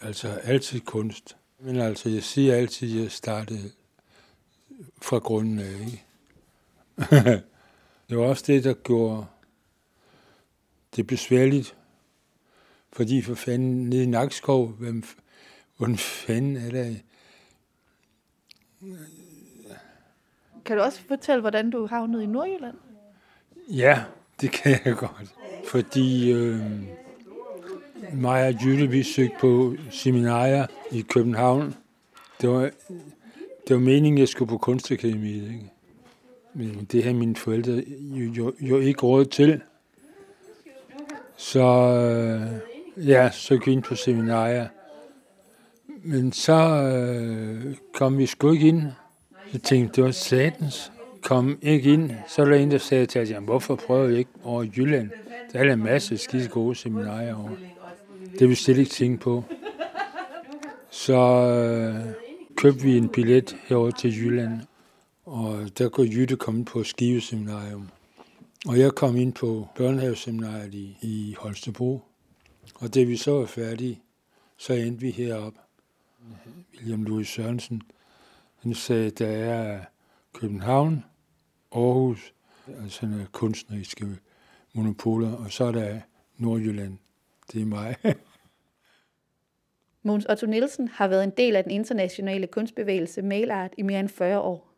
Altså, 0.00 0.28
altid 0.28 0.80
kunst. 0.80 1.36
Men 1.60 1.76
altså, 1.76 2.08
jeg 2.08 2.22
siger 2.22 2.54
altid, 2.54 2.96
at 2.98 3.02
jeg 3.02 3.10
startede 3.10 3.70
fra 5.02 5.18
grunden 5.18 5.58
af, 5.58 5.72
ikke? 5.80 6.04
det 8.08 8.18
var 8.18 8.24
også 8.24 8.44
det, 8.46 8.64
der 8.64 8.74
gjorde 8.74 9.26
det 10.96 11.06
besværligt. 11.06 11.76
Fordi 12.92 13.22
for 13.22 13.34
fanden, 13.34 13.88
nede 13.88 14.02
i 14.02 14.06
Nakskov, 14.06 14.68
hvem, 14.68 15.04
hvordan 15.76 15.96
fanden 15.98 16.56
er 16.56 16.70
der 16.70 16.94
Kan 20.64 20.76
du 20.76 20.82
også 20.82 21.00
fortælle, 21.08 21.40
hvordan 21.40 21.70
du 21.70 21.86
havnede 21.86 22.22
i 22.24 22.26
Nordjylland? 22.26 22.76
Ja, 23.68 24.04
det 24.40 24.50
kan 24.50 24.80
jeg 24.84 24.96
godt. 24.96 25.34
Fordi 25.68 26.32
øh, 26.32 26.82
mig 28.12 28.46
og 28.46 28.54
Jytte, 28.64 28.86
vi 28.86 29.02
søgte 29.02 29.36
på 29.40 29.74
seminarier 29.90 30.66
i 30.92 31.00
København. 31.00 31.74
Det 32.40 32.48
var, 32.48 32.70
det 33.68 33.76
var 33.76 33.78
meningen, 33.78 34.18
at 34.18 34.20
jeg 34.20 34.28
skulle 34.28 34.48
på 34.48 34.58
kunstakademiet. 34.58 35.42
Ikke? 35.42 35.70
Men 36.54 36.88
det 36.92 37.02
havde 37.02 37.16
mine 37.16 37.36
forældre 37.36 37.82
jo, 38.00 38.32
jo, 38.32 38.52
jo 38.60 38.78
ikke 38.78 39.02
råd 39.02 39.24
til. 39.24 39.60
Så 41.36 41.64
øh, 41.64 43.08
ja, 43.08 43.30
så 43.30 43.58
gik 43.58 43.68
ind 43.68 43.82
på 43.82 43.94
seminarier. 43.94 44.66
Men 46.02 46.32
så 46.32 46.52
øh, 46.52 47.74
kom 47.94 48.18
vi 48.18 48.26
sgu 48.26 48.52
ikke 48.52 48.68
ind. 48.68 48.82
Jeg 49.52 49.62
tænkte, 49.62 49.96
det 49.96 50.04
var 50.04 50.10
satans. 50.10 50.92
Kom 51.22 51.58
ikke 51.62 51.92
ind. 51.92 52.10
Så 52.28 52.42
var 52.42 52.50
der 52.50 52.58
en, 52.58 52.70
der 52.70 52.78
sagde 52.78 53.06
til 53.06 53.22
os, 53.22 53.44
hvorfor 53.44 53.74
prøver 53.74 54.06
vi 54.06 54.16
ikke 54.16 54.30
over 54.44 54.62
Jylland? 54.76 55.10
Der 55.52 55.58
er 55.58 55.72
en 55.72 55.82
masse 55.82 56.18
skide 56.18 56.48
gode 56.48 56.74
seminarier 56.74 57.34
over. 57.34 57.50
Det 58.32 58.40
vil 58.40 58.48
vi 58.48 58.54
slet 58.54 58.78
ikke 58.78 58.90
tænke 58.90 59.18
på. 59.18 59.44
Så 60.90 61.14
øh, 61.14 62.14
købte 62.56 62.82
vi 62.82 62.96
en 62.96 63.08
billet 63.08 63.56
herover 63.64 63.90
til 63.90 64.18
Jylland, 64.18 64.60
og 65.24 65.78
der 65.78 65.88
kunne 65.88 66.10
Jytte 66.10 66.36
komme 66.36 66.64
på 66.64 66.84
Skive 66.84 67.20
Seminarium. 67.20 67.88
Og 68.66 68.78
jeg 68.78 68.92
kom 68.92 69.16
ind 69.16 69.32
på 69.32 69.68
børnehaveseminariet 69.74 70.74
i, 70.74 70.96
i 71.02 71.36
Holstebro. 71.38 72.02
Og 72.74 72.94
da 72.94 73.02
vi 73.02 73.16
så 73.16 73.32
var 73.32 73.46
færdige, 73.46 74.02
så 74.56 74.72
endte 74.72 75.00
vi 75.00 75.10
herop. 75.10 75.54
William 76.78 77.02
Louis 77.02 77.28
Sørensen, 77.28 77.82
han 78.62 78.74
sagde, 78.74 79.10
der 79.10 79.28
er 79.28 79.80
København, 80.32 81.04
Aarhus, 81.72 82.34
altså 82.66 83.00
sådan 83.00 83.26
kunstneriske 83.32 84.06
monopoler, 84.72 85.32
og 85.32 85.52
så 85.52 85.64
er 85.64 85.72
der 85.72 86.00
Nordjylland. 86.36 86.98
Det 87.52 87.62
er 87.62 87.66
mig. 87.66 87.96
Måns 90.02 90.26
Otto 90.26 90.46
Nielsen 90.46 90.88
har 90.88 91.08
været 91.08 91.24
en 91.24 91.30
del 91.30 91.56
af 91.56 91.62
den 91.62 91.72
internationale 91.72 92.46
kunstbevægelse 92.46 93.22
Mailart 93.22 93.74
i 93.78 93.82
mere 93.82 94.00
end 94.00 94.08
40 94.08 94.40
år. 94.40 94.70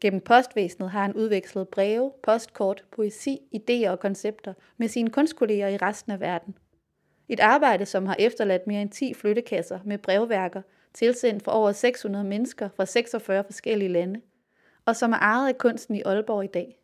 Gennem 0.00 0.20
postvæsenet 0.20 0.90
har 0.90 1.02
han 1.02 1.14
udvekslet 1.14 1.68
breve, 1.68 2.12
postkort, 2.22 2.84
poesi, 2.92 3.38
idéer 3.54 3.90
og 3.90 4.00
koncepter 4.00 4.54
med 4.76 4.88
sine 4.88 5.10
kunstkolleger 5.10 5.68
i 5.68 5.76
resten 5.76 6.12
af 6.12 6.20
verden. 6.20 6.54
Et 7.28 7.40
arbejde, 7.40 7.86
som 7.86 8.06
har 8.06 8.16
efterladt 8.18 8.66
mere 8.66 8.82
end 8.82 8.90
10 8.90 9.14
flyttekasser 9.14 9.78
med 9.84 9.98
brevværker, 9.98 10.62
tilsendt 10.94 11.44
for 11.44 11.50
over 11.50 11.72
600 11.72 12.24
mennesker 12.24 12.68
fra 12.76 12.86
46 12.86 13.44
forskellige 13.44 13.88
lande, 13.88 14.20
og 14.86 14.96
som 14.96 15.12
er 15.12 15.18
ejet 15.18 15.48
af 15.48 15.58
kunsten 15.58 15.94
i 15.94 16.02
Aalborg 16.02 16.44
i 16.44 16.46
dag. 16.46 16.78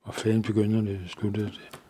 Og 0.00 0.14
fanden 0.14 0.42
begynder 0.42 0.80
det, 0.80 1.00
sluttede 1.06 1.46
det. 1.46 1.80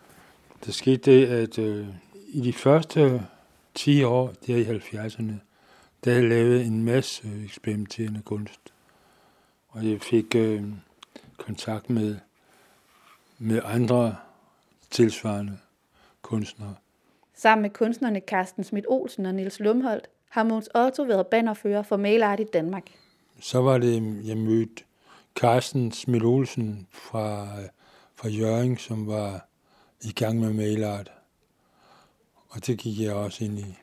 Der 0.65 0.71
skete 0.71 1.11
det, 1.11 1.25
at 1.25 1.59
øh, 1.59 1.87
i 2.27 2.41
de 2.41 2.53
første 2.53 3.27
10 3.75 4.03
år, 4.03 4.33
der 4.47 4.55
i 4.55 4.63
70'erne, 4.63 5.33
der 6.05 6.13
jeg 6.13 6.23
lavet 6.23 6.65
en 6.65 6.83
masse 6.83 7.43
eksperimenterende 7.43 8.21
kunst. 8.21 8.59
Og 9.69 9.89
jeg 9.89 10.01
fik 10.01 10.35
øh, 10.35 10.63
kontakt 11.37 11.89
med, 11.89 12.15
med 13.37 13.61
andre 13.63 14.15
tilsvarende 14.89 15.57
kunstnere. 16.21 16.75
Sammen 17.33 17.61
med 17.61 17.69
kunstnerne 17.69 18.21
Carsten 18.27 18.63
Schmidt 18.63 18.85
Olsen 18.89 19.25
og 19.25 19.35
Niels 19.35 19.59
Lumholdt 19.59 20.07
har 20.29 20.43
Måns 20.43 20.69
Otto 20.75 21.03
været 21.03 21.27
bannerfører 21.27 21.83
for 21.83 21.97
Mailart 21.97 22.39
i 22.39 22.43
Danmark. 22.43 22.83
Så 23.39 23.61
var 23.61 23.77
det, 23.77 24.27
jeg 24.27 24.37
mødte 24.37 24.83
Carsten 25.35 25.91
Schmidt 25.91 26.23
Olsen 26.23 26.87
fra, 26.91 27.47
fra 28.15 28.29
Jørgen, 28.29 28.77
som 28.77 29.07
var 29.07 29.47
i 30.03 30.11
gang 30.11 30.39
med 30.39 30.53
Mailart. 30.53 31.11
Og 32.49 32.67
det 32.67 32.77
gik 32.77 32.99
jeg 32.99 33.13
også 33.13 33.43
ind 33.43 33.59
i. 33.59 33.77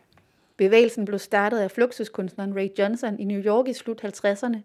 Bevægelsen 0.56 1.04
blev 1.04 1.18
startet 1.18 1.58
af 1.58 1.70
fluxuskunstneren 1.70 2.56
Ray 2.56 2.68
Johnson 2.78 3.18
i 3.18 3.24
New 3.24 3.40
York 3.40 3.68
i 3.68 3.72
slut 3.72 4.04
50'erne, 4.04 4.58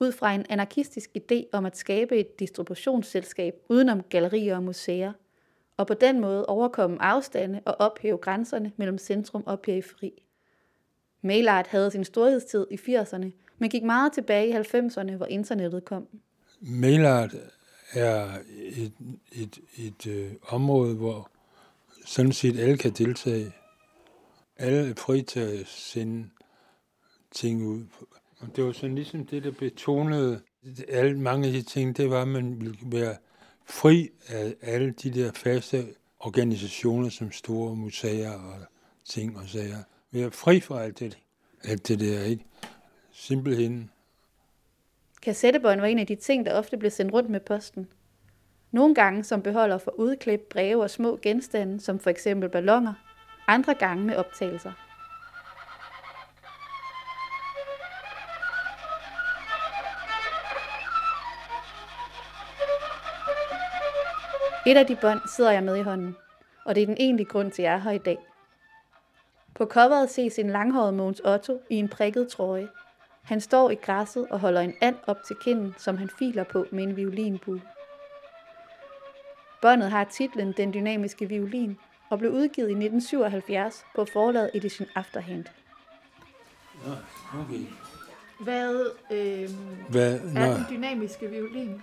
ud 0.00 0.12
fra 0.12 0.34
en 0.34 0.46
anarkistisk 0.48 1.10
idé 1.18 1.42
om 1.52 1.66
at 1.66 1.76
skabe 1.76 2.16
et 2.16 2.38
distributionsselskab 2.38 3.54
udenom 3.68 4.02
gallerier 4.02 4.56
og 4.56 4.62
museer, 4.62 5.12
og 5.76 5.86
på 5.86 5.94
den 5.94 6.20
måde 6.20 6.46
overkomme 6.46 7.02
afstande 7.02 7.60
og 7.64 7.76
ophæve 7.78 8.18
grænserne 8.18 8.72
mellem 8.76 8.98
centrum 8.98 9.42
og 9.46 9.60
periferi. 9.60 10.22
Mailart 11.22 11.66
havde 11.66 11.90
sin 11.90 12.04
storhedstid 12.04 12.66
i 12.70 12.74
80'erne, 12.74 13.26
men 13.58 13.70
gik 13.70 13.82
meget 13.82 14.12
tilbage 14.12 14.48
i 14.48 14.52
90'erne, 14.52 15.12
hvor 15.12 15.26
internettet 15.26 15.84
kom. 15.84 16.08
Mailart 16.60 17.34
er 17.94 18.38
et, 18.56 18.92
et, 19.32 19.58
et, 19.76 20.06
øh, 20.06 20.32
område, 20.48 20.94
hvor 20.94 21.30
sådan 22.04 22.32
set 22.32 22.58
alle 22.58 22.76
kan 22.76 22.92
deltage. 22.92 23.52
Alle 24.56 24.90
er 24.90 24.94
fri 24.94 25.22
til 25.22 25.40
at 25.40 25.66
sende 25.66 26.28
ting 27.34 27.66
ud. 27.66 27.84
Og 28.38 28.56
det 28.56 28.64
var 28.64 28.72
sådan 28.72 28.94
ligesom 28.94 29.26
det, 29.26 29.44
der 29.44 29.50
betonede 29.50 30.40
alle 30.88 31.20
mange 31.20 31.46
af 31.46 31.52
de 31.52 31.62
ting, 31.62 31.96
det 31.96 32.10
var, 32.10 32.22
at 32.22 32.28
man 32.28 32.60
ville 32.60 32.78
være 32.82 33.16
fri 33.64 34.10
af 34.28 34.54
alle 34.62 34.90
de 34.90 35.10
der 35.10 35.32
faste 35.32 35.86
organisationer, 36.20 37.08
som 37.08 37.32
store 37.32 37.76
museer 37.76 38.32
og 38.32 38.54
ting 39.04 39.38
og 39.38 39.48
sager. 39.48 39.82
Være 40.10 40.30
fri 40.30 40.60
fra 40.60 40.82
alt 40.82 40.98
det, 40.98 41.18
alt 41.64 41.88
det 41.88 42.00
der, 42.00 42.22
ikke? 42.22 42.44
Simpelthen. 43.12 43.90
Kassettebånd 45.24 45.80
var 45.80 45.86
en 45.86 45.98
af 45.98 46.06
de 46.06 46.14
ting, 46.14 46.46
der 46.46 46.54
ofte 46.54 46.76
blev 46.76 46.90
sendt 46.90 47.12
rundt 47.12 47.30
med 47.30 47.40
posten. 47.40 47.88
Nogle 48.72 48.94
gange 48.94 49.24
som 49.24 49.42
beholder 49.42 49.78
for 49.78 49.90
udklip, 49.90 50.40
breve 50.50 50.82
og 50.82 50.90
små 50.90 51.18
genstande, 51.22 51.80
som 51.80 51.98
for 51.98 52.10
eksempel 52.10 52.48
ballonger. 52.48 52.94
Andre 53.46 53.74
gange 53.74 54.04
med 54.04 54.16
optagelser. 54.16 54.72
Et 64.66 64.76
af 64.76 64.86
de 64.86 64.96
bånd 65.00 65.20
sidder 65.36 65.50
jeg 65.52 65.62
med 65.62 65.76
i 65.76 65.82
hånden, 65.82 66.16
og 66.64 66.74
det 66.74 66.82
er 66.82 66.86
den 66.86 66.96
egentlige 67.00 67.28
grund 67.28 67.50
til, 67.50 67.62
at 67.62 67.66
jeg 67.66 67.74
er 67.74 67.78
her 67.78 67.90
i 67.90 67.98
dag. 67.98 68.18
På 69.54 69.66
coveret 69.66 70.10
ses 70.10 70.38
en 70.38 70.50
langhåret 70.50 70.94
Måns 70.94 71.20
Otto 71.20 71.60
i 71.70 71.74
en 71.74 71.88
prikket 71.88 72.28
trøje. 72.28 72.68
Han 73.24 73.40
står 73.40 73.70
i 73.70 73.74
græsset 73.74 74.26
og 74.30 74.40
holder 74.40 74.60
en 74.60 74.74
and 74.80 74.96
op 75.06 75.16
til 75.26 75.36
kinden, 75.36 75.74
som 75.78 75.96
han 75.96 76.10
filer 76.18 76.44
på 76.44 76.66
med 76.70 76.82
en 76.82 76.96
violinbue. 76.96 77.62
Båndet 79.62 79.90
har 79.90 80.04
titlen 80.04 80.54
Den 80.56 80.74
dynamiske 80.74 81.28
violin 81.28 81.78
og 82.10 82.18
blev 82.18 82.30
udgivet 82.30 82.68
i 82.68 82.72
1977 82.72 83.84
på 83.94 84.06
forlaget 84.12 84.50
Edition 84.54 84.88
Afterhand. 84.94 85.44
Ja, 86.86 86.92
okay. 87.40 87.66
Hvad 88.40 88.90
øh, 89.12 89.50
Hvad, 89.88 90.20
er 90.36 90.54
den 90.54 90.64
dynamiske 90.70 91.30
violin? 91.30 91.82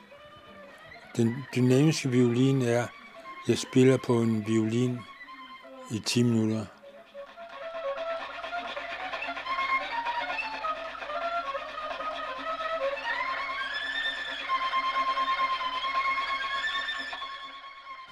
Den 1.17 1.35
dynamiske 1.55 2.09
violin 2.09 2.61
er, 2.61 2.87
jeg 3.47 3.57
spiller 3.57 3.97
på 3.97 4.13
en 4.13 4.47
violin 4.47 4.99
i 5.91 5.99
10 6.05 6.23
minutter. 6.23 6.65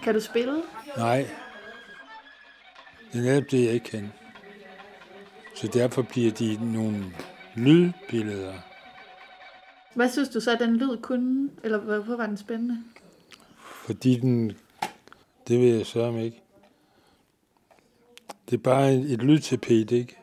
Kan 0.09 0.15
du 0.15 0.21
spille? 0.21 0.63
Nej, 0.97 1.27
det 3.13 3.19
er 3.19 3.23
netop 3.23 3.51
det, 3.51 3.65
jeg 3.65 3.73
ikke 3.73 3.85
kan. 3.85 4.11
Så 5.55 5.67
derfor 5.67 6.01
bliver 6.01 6.31
de 6.31 6.73
nogle 6.73 7.05
lydbilleder. 7.55 8.53
Hvad 9.95 10.09
synes 10.09 10.29
du 10.29 10.39
så, 10.39 10.51
at 10.51 10.59
den 10.59 10.75
lyd 10.75 10.97
kunne? 11.01 11.49
Eller 11.63 11.77
hvorfor 11.77 12.15
var 12.15 12.27
den 12.27 12.37
spændende? 12.37 12.83
Fordi 13.85 14.19
den, 14.19 14.51
det 15.47 15.59
ved 15.59 15.77
jeg 15.77 15.85
så 15.85 16.11
ikke. 16.11 16.41
Det 18.49 18.57
er 18.57 18.61
bare 18.61 18.93
et, 18.93 19.11
et 19.11 19.23
lydtapet, 19.23 19.91
ikke? 19.91 20.17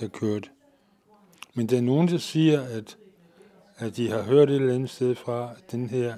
Der 0.00 0.08
kørt. 0.08 0.50
Men 1.54 1.66
der 1.66 1.76
er 1.76 1.82
nogen, 1.82 2.08
der 2.08 2.18
siger, 2.18 2.62
at, 2.62 2.96
at 3.76 3.96
de 3.96 4.10
har 4.10 4.22
hørt 4.22 4.50
et 4.50 4.56
eller 4.56 4.74
andet 4.74 4.90
sted 4.90 5.14
fra, 5.14 5.50
at 5.56 5.72
den 5.72 5.90
her, 5.90 6.14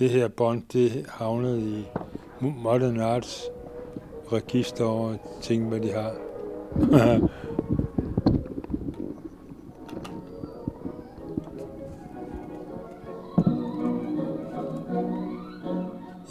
det 0.00 0.10
her 0.10 0.28
bånd, 0.28 0.62
det 0.72 1.06
havnede 1.08 1.60
i 1.60 1.86
Modern 2.40 3.00
Arts 3.00 3.44
register 4.32 4.84
over 4.84 5.14
ting, 5.42 5.68
hvad 5.68 5.80
de 5.80 5.92
har. 5.92 6.12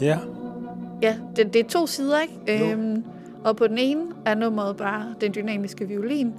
ja. 0.00 0.18
Ja, 1.02 1.16
det, 1.36 1.54
det 1.54 1.60
er 1.60 1.68
to 1.68 1.86
sider, 1.86 2.20
ikke? 2.20 2.72
Øhm, 2.72 3.04
og 3.44 3.56
på 3.56 3.66
den 3.66 3.78
ene 3.78 4.02
er 4.26 4.34
nummeret 4.34 4.76
bare 4.76 5.14
den 5.20 5.34
dynamiske 5.34 5.88
violin, 5.88 6.34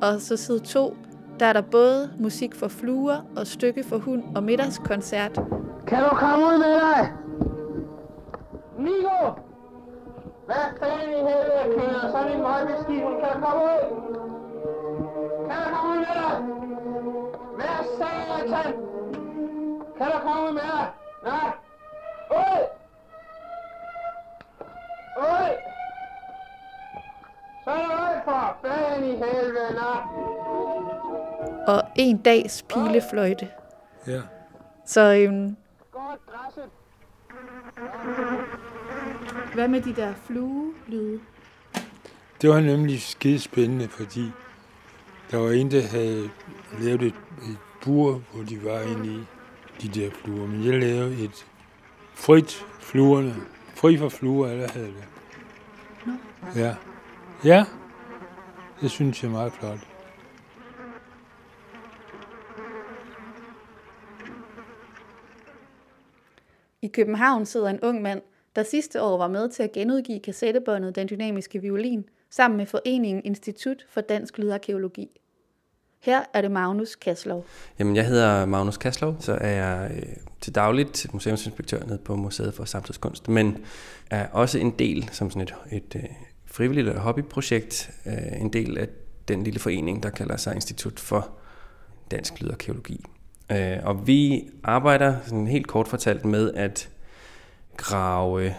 og 0.00 0.20
så 0.20 0.36
side 0.36 0.58
to 0.58 0.96
der 1.40 1.46
er 1.46 1.52
der 1.52 1.60
både 1.60 2.10
musik 2.18 2.54
for 2.54 2.68
fluer 2.68 3.16
og 3.36 3.46
stykke 3.46 3.84
for 3.84 3.98
hund 3.98 4.22
og 4.34 4.42
middagskoncert. 4.42 5.40
Kan 5.88 6.02
du 6.04 6.08
komme 6.16 6.46
ud 6.46 6.58
med 6.58 6.74
dig? 6.80 7.12
Nico! 8.78 9.20
Hvad 10.46 10.64
fanden 10.80 11.10
i 11.10 11.20
helvede 11.28 11.64
kører 11.76 12.10
sådan 12.12 12.32
en 12.32 12.42
møgbeskiven? 12.42 13.14
Kan 13.20 13.28
du 13.34 13.40
komme 13.46 13.62
ud? 13.64 13.82
Kan 15.48 15.56
du 15.64 15.68
komme 15.74 15.92
ud 15.92 15.98
med 15.98 16.14
dig? 16.20 16.34
Hvad 17.56 17.78
satan? 17.98 18.72
Kan 19.98 20.06
du 20.12 20.18
komme 20.18 20.42
ud 20.48 20.52
med 20.52 20.62
dig? 20.62 20.86
Nej! 21.24 21.50
Ud! 22.30 22.62
Ud! 25.18 25.52
Så 27.64 27.70
er 27.70 27.76
det 27.76 27.92
ud 27.92 28.16
for 28.24 28.56
fanden 28.62 29.04
i 29.04 29.16
helvede, 29.16 29.74
nej! 29.74 30.02
og 31.66 31.82
en 31.94 32.16
dags 32.16 32.62
pilefløjte. 32.62 33.48
Ja. 34.06 34.20
Så 34.84 35.14
øhm! 35.14 35.56
Hvad 39.54 39.68
med 39.68 39.80
de 39.80 39.94
der 39.94 40.14
fluelyde? 40.26 41.20
Det 42.42 42.50
var 42.50 42.60
nemlig 42.60 43.02
skide 43.02 43.38
spændende, 43.38 43.88
fordi 43.88 44.30
der 45.30 45.36
var 45.36 45.50
en, 45.50 45.70
der 45.70 45.82
havde 45.82 46.30
lavet 46.80 47.02
et, 47.02 47.14
et 47.42 47.58
bur, 47.84 48.22
hvor 48.32 48.42
de 48.44 48.64
var 48.64 48.80
inde 48.80 49.26
i 49.80 49.86
de 49.86 50.00
der 50.00 50.10
fluer. 50.10 50.46
Men 50.46 50.64
jeg 50.64 50.80
lavede 50.80 51.24
et 51.24 51.46
frit 52.14 52.66
fluerne. 52.80 53.34
Fri 53.74 53.96
for 53.98 54.08
fluer, 54.08 54.48
alle 54.48 54.68
havde 54.68 54.86
det. 54.86 55.04
Ja. 56.56 56.74
Ja. 57.44 57.64
Det 58.80 58.90
synes 58.90 59.22
jeg 59.22 59.28
er 59.28 59.32
meget 59.32 59.52
flot. 59.52 59.87
I 66.88 66.90
København 66.90 67.46
sidder 67.46 67.68
en 67.68 67.80
ung 67.80 68.02
mand, 68.02 68.22
der 68.56 68.62
sidste 68.62 69.02
år 69.02 69.18
var 69.18 69.28
med 69.28 69.48
til 69.48 69.62
at 69.62 69.72
genudgive 69.72 70.20
kassettebåndet 70.20 70.96
Den 70.96 71.08
Dynamiske 71.08 71.60
Violin, 71.60 72.04
sammen 72.30 72.56
med 72.56 72.66
Foreningen 72.66 73.22
Institut 73.24 73.86
for 73.90 74.00
Dansk 74.00 74.38
Lydarkeologi. 74.38 75.20
Her 76.00 76.22
er 76.34 76.40
det 76.40 76.50
Magnus 76.50 76.96
Kaslov. 76.96 77.46
Jamen, 77.78 77.96
jeg 77.96 78.06
hedder 78.06 78.46
Magnus 78.46 78.76
Kaslov, 78.76 79.16
så 79.20 79.32
er 79.32 79.48
jeg 79.48 79.90
øh, 79.96 80.16
til 80.40 80.54
dagligt 80.54 81.06
museumsinspektør 81.12 81.84
nede 81.84 81.98
på 81.98 82.16
Museet 82.16 82.54
for 82.54 82.64
Samtidskunst, 82.64 83.28
men 83.28 83.64
er 84.10 84.28
også 84.28 84.58
en 84.58 84.70
del, 84.70 85.08
som 85.12 85.30
sådan 85.30 85.42
et, 85.42 85.54
et 85.72 85.96
øh, 85.96 86.04
frivilligt 86.46 86.88
eller 86.88 87.00
hobbyprojekt, 87.00 87.90
øh, 88.06 88.40
en 88.40 88.52
del 88.52 88.78
af 88.78 88.88
den 89.28 89.44
lille 89.44 89.60
forening, 89.60 90.02
der 90.02 90.10
kalder 90.10 90.36
sig 90.36 90.54
Institut 90.54 91.00
for 91.00 91.30
Dansk 92.10 92.40
Lydarkeologi. 92.40 93.04
Øh, 93.52 93.76
og 93.82 94.06
vi 94.06 94.50
arbejder 94.64 95.16
sådan 95.24 95.46
helt 95.46 95.66
kort 95.66 95.88
fortalt 95.88 96.24
med 96.24 96.54
at 96.54 96.88
grave 97.76 98.54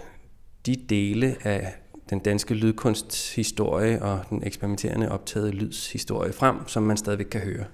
de 0.66 0.76
dele 0.90 1.36
af 1.44 1.74
den 2.10 2.20
danske 2.20 2.54
lydkunsthistorie 2.54 4.02
og 4.02 4.20
den 4.30 4.44
eksperimenterende 4.46 5.12
optaget 5.12 5.56
lydshistorie 5.56 6.34
frem, 6.34 6.68
som 6.68 6.84
man 6.84 6.98
stadigvæk 6.98 7.26
kan 7.26 7.42
høre. 7.42 7.66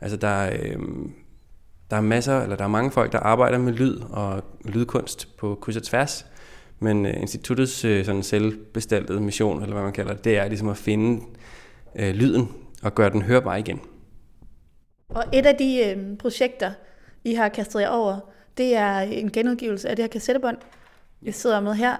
Altså 0.00 0.16
der 0.16 0.28
er, 0.28 0.56
øh, 0.62 0.78
der 1.90 1.96
er 1.96 2.00
masser, 2.00 2.40
eller 2.40 2.56
der 2.56 2.64
er 2.64 2.68
mange 2.68 2.90
folk, 2.90 3.12
der 3.12 3.18
arbejder 3.18 3.58
med 3.58 3.72
lyd 3.72 4.00
og 4.10 4.44
lydkunst 4.64 5.36
på 5.36 5.58
kryds 5.60 5.76
og 5.76 5.82
tværs, 5.82 6.26
men 6.78 7.06
øh, 7.06 7.14
instituttets 7.20 7.84
øh, 7.84 8.04
sådan 8.04 8.22
selvbestaltede 8.22 9.20
mission, 9.20 9.62
eller 9.62 9.74
hvad 9.74 9.84
man 9.84 9.92
kalder 9.92 10.14
det, 10.14 10.24
det 10.24 10.38
er 10.38 10.48
ligesom 10.48 10.68
at 10.68 10.76
finde 10.76 11.22
øh, 11.96 12.14
lyden 12.14 12.48
og 12.82 12.94
gøre 12.94 13.10
den 13.10 13.22
hørbar 13.22 13.56
igen. 13.56 13.80
Og 15.08 15.24
et 15.32 15.46
af 15.46 15.56
de 15.56 15.84
øh, 15.84 16.16
projekter, 16.18 16.72
I 17.24 17.34
har 17.34 17.48
kastet 17.48 17.80
jer 17.80 17.88
over, 17.88 18.20
det 18.56 18.76
er 18.76 18.98
en 18.98 19.32
genudgivelse 19.32 19.88
af 19.88 19.96
det 19.96 20.02
her 20.02 20.08
kassettebånd, 20.08 20.58
vi 21.20 21.32
sidder 21.32 21.60
med 21.60 21.74
her. 21.74 21.96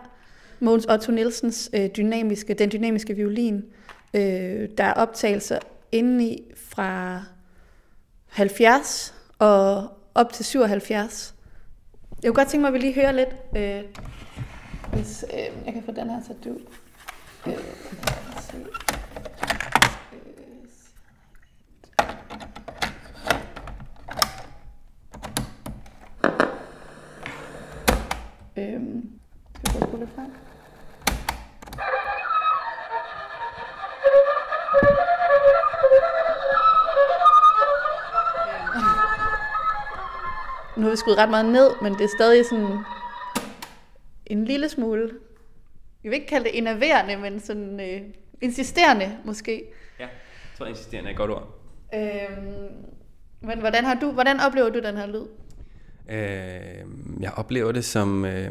Mogens 0.60 0.86
Otto 0.86 1.12
Nielsens 1.12 1.70
øh, 1.72 1.86
dynamiske, 1.96 2.54
den 2.54 2.70
dynamiske 2.72 3.14
violin. 3.14 3.64
Øh, 4.14 4.68
der 4.78 4.84
er 4.84 4.92
optagelser 4.92 5.58
indeni 5.92 6.52
fra 6.56 7.22
70 8.26 9.14
og 9.38 9.88
op 10.14 10.32
til 10.32 10.44
77. 10.44 11.34
Jeg 12.22 12.28
kunne 12.28 12.36
godt 12.36 12.48
tænke 12.48 12.60
mig, 12.60 12.68
at 12.68 12.74
vi 12.74 12.78
lige 12.78 12.94
hører 12.94 13.12
lidt, 13.12 13.36
øh, 13.56 13.82
hvis 14.92 15.24
øh, 15.34 15.66
jeg 15.66 15.72
kan 15.74 15.82
få 15.82 15.92
den 15.92 16.10
her 16.10 16.20
sat 16.26 16.50
ud. 16.50 16.60
Øh, 17.46 17.58
se. 18.40 18.87
Øhm, 28.58 29.10
skal 29.64 29.80
vi 29.80 29.86
prøve 29.86 30.02
at 30.02 30.08
frem? 30.14 30.32
Nu 40.76 40.82
har 40.82 40.90
vi 40.90 40.96
skruet 40.96 41.18
ret 41.18 41.30
meget 41.30 41.44
ned, 41.44 41.70
men 41.82 41.92
det 41.92 42.00
er 42.04 42.08
stadig 42.18 42.46
sådan 42.46 42.78
en 44.26 44.44
lille 44.44 44.68
smule, 44.68 45.10
jeg 46.04 46.10
vil 46.10 46.16
ikke 46.16 46.26
kalde 46.28 46.44
det 46.44 46.58
enerverende, 46.58 47.16
men 47.16 47.40
sådan 47.40 47.80
øh, 47.80 48.00
insisterende 48.40 49.18
måske. 49.24 49.64
Ja, 49.98 50.04
jeg 50.04 50.10
tror, 50.58 50.66
insisterende 50.66 51.08
er 51.08 51.12
et 51.12 51.16
godt 51.16 51.30
ord. 51.30 51.60
Øhm, 51.94 52.86
men 53.40 53.58
hvordan, 53.58 53.84
har 53.84 53.94
du, 53.94 54.10
hvordan 54.10 54.40
oplever 54.40 54.68
du 54.68 54.78
den 54.80 54.96
her 54.96 55.06
lyd? 55.06 55.26
Øh, 56.08 56.86
jeg 57.20 57.32
oplever 57.36 57.72
det 57.72 57.84
som, 57.84 58.24
øh, 58.24 58.50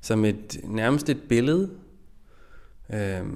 som 0.00 0.24
et 0.24 0.60
nærmest 0.64 1.08
et 1.08 1.22
billede. 1.28 1.70
Øh, 2.92 3.26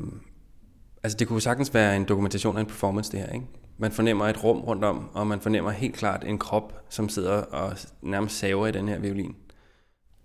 altså 1.02 1.18
det 1.18 1.28
kunne 1.28 1.40
sagtens 1.40 1.74
være 1.74 1.96
en 1.96 2.04
dokumentation 2.04 2.56
af 2.56 2.60
en 2.60 2.66
performance, 2.66 3.12
det 3.12 3.20
her. 3.20 3.32
Ikke? 3.32 3.46
Man 3.78 3.92
fornemmer 3.92 4.26
et 4.26 4.44
rum 4.44 4.60
rundt 4.60 4.84
om, 4.84 5.10
og 5.14 5.26
man 5.26 5.40
fornemmer 5.40 5.70
helt 5.70 5.94
klart 5.94 6.24
en 6.24 6.38
krop, 6.38 6.84
som 6.88 7.08
sidder 7.08 7.42
og 7.42 7.76
nærmest 8.02 8.38
saver 8.38 8.66
i 8.66 8.72
den 8.72 8.88
her 8.88 8.98
violin. 8.98 9.36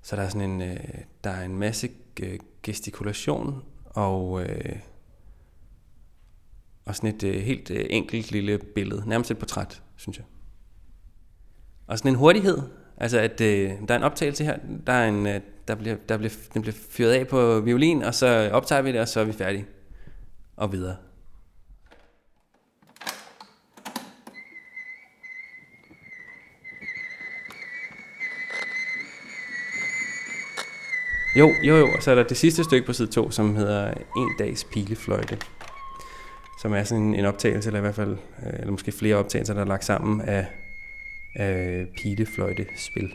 Så 0.01 0.15
der 0.15 0.21
er 0.21 0.29
sådan 0.29 0.51
en, 0.51 0.62
øh, 0.62 0.77
der 1.23 1.29
er 1.29 1.45
en 1.45 1.55
masse 1.55 1.89
øh, 2.23 2.39
gestikulation 2.63 3.63
og, 3.86 4.43
øh, 4.43 4.75
og 6.86 6.95
sådan 6.95 7.15
et 7.15 7.23
øh, 7.23 7.41
helt 7.41 7.71
øh, 7.71 7.86
enkelt 7.89 8.31
lille 8.31 8.60
billede, 8.75 9.10
nærmest 9.10 9.31
et 9.31 9.38
portræt, 9.38 9.84
synes 9.95 10.17
jeg. 10.17 10.25
Og 11.91 11.97
sådan 11.97 12.12
en 12.12 12.15
hurtighed, 12.15 12.58
altså 12.97 13.19
at 13.19 13.41
øh, 13.41 13.71
der 13.88 13.93
er 13.93 13.97
en 13.97 14.04
optagelse 14.04 14.43
her, 14.43 14.58
der, 14.88 14.93
er 14.93 15.10
en, 15.10 15.27
øh, 15.27 15.41
der, 15.67 15.75
bliver, 15.75 15.95
der 16.10 16.17
bliver, 16.17 16.34
den 16.54 16.62
bliver 16.62 16.75
fyret 16.89 17.12
af 17.12 17.27
på 17.27 17.60
violin, 17.60 18.04
og 18.04 18.15
så 18.15 18.49
optager 18.54 18.82
vi 18.82 18.91
det, 18.91 19.01
og 19.01 19.08
så 19.08 19.19
er 19.19 19.23
vi 19.23 19.34
færdige. 19.34 19.65
Og 20.56 20.71
videre. 20.71 20.95
Jo, 31.36 31.49
jo, 31.63 31.75
jo, 31.75 31.88
og 31.95 32.04
så 32.04 32.12
er 32.12 32.15
der 32.15 32.23
det 32.23 32.38
sidste 32.38 32.63
stykke 32.63 32.86
på 32.86 32.93
side 32.93 33.08
2, 33.08 33.32
som 33.32 33.56
hedder 33.56 33.93
En 34.17 34.30
dags 34.39 34.63
pilefløjte, 34.63 35.38
som 36.62 36.73
er 36.73 36.84
sådan 36.84 37.15
en 37.15 37.25
optagelse, 37.25 37.69
eller 37.69 37.80
i 37.80 37.82
hvert 37.82 37.95
fald, 37.95 38.17
øh, 38.45 38.54
eller 38.60 38.71
måske 38.71 38.91
flere 38.91 39.15
optagelser, 39.15 39.54
der 39.54 39.62
er 39.62 39.65
lagt 39.65 39.86
sammen 39.86 40.21
af, 40.21 40.47
af 41.36 41.88
pilefløjtespil. 41.98 43.13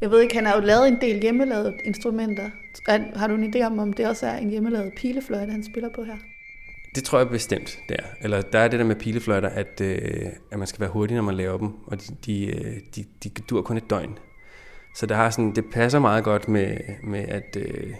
Jeg 0.00 0.10
ved 0.10 0.20
ikke, 0.22 0.34
han 0.34 0.46
har 0.46 0.54
jo 0.54 0.60
lavet 0.66 0.88
en 0.88 1.00
del 1.00 1.20
hjemmelavede 1.22 1.74
instrumenter. 1.84 2.50
Er- 2.88 3.18
Har 3.18 3.26
du 3.26 3.34
en 3.34 3.54
idé 3.54 3.62
om, 3.66 3.78
om 3.78 3.92
det 3.92 4.06
også 4.08 4.26
er 4.26 4.36
en 4.36 4.50
hjemmelavet 4.50 4.92
pilefløjte, 4.96 5.52
han 5.52 5.64
spiller 5.64 5.88
på 5.94 6.04
her? 6.04 6.16
Det 6.94 7.04
tror 7.04 7.18
jeg 7.18 7.28
bestemt, 7.28 7.78
der. 7.88 7.96
Eller 8.20 8.40
der 8.42 8.58
er 8.58 8.68
det 8.68 8.78
der 8.78 8.84
med 8.86 8.96
pilefløjter, 8.96 9.48
at, 9.48 9.80
øh, 9.80 10.26
at 10.52 10.58
man 10.58 10.66
skal 10.66 10.80
være 10.80 10.90
hurtig, 10.90 11.14
når 11.16 11.22
man 11.22 11.34
laver 11.34 11.58
dem, 11.58 11.68
og 11.86 11.98
de, 12.00 12.16
de, 12.26 12.46
øh, 12.46 12.76
de, 12.96 13.04
de 13.24 13.28
dur 13.50 13.62
kun 13.62 13.76
et 13.76 13.90
døgn. 13.90 14.18
Så 14.96 15.06
der 15.06 15.14
har 15.14 15.30
sådan, 15.30 15.54
det 15.54 15.64
passer 15.72 15.98
meget 15.98 16.24
godt 16.24 16.48
med, 16.48 16.76
med 17.04 17.20
at, 17.28 17.56
øh, 17.56 17.94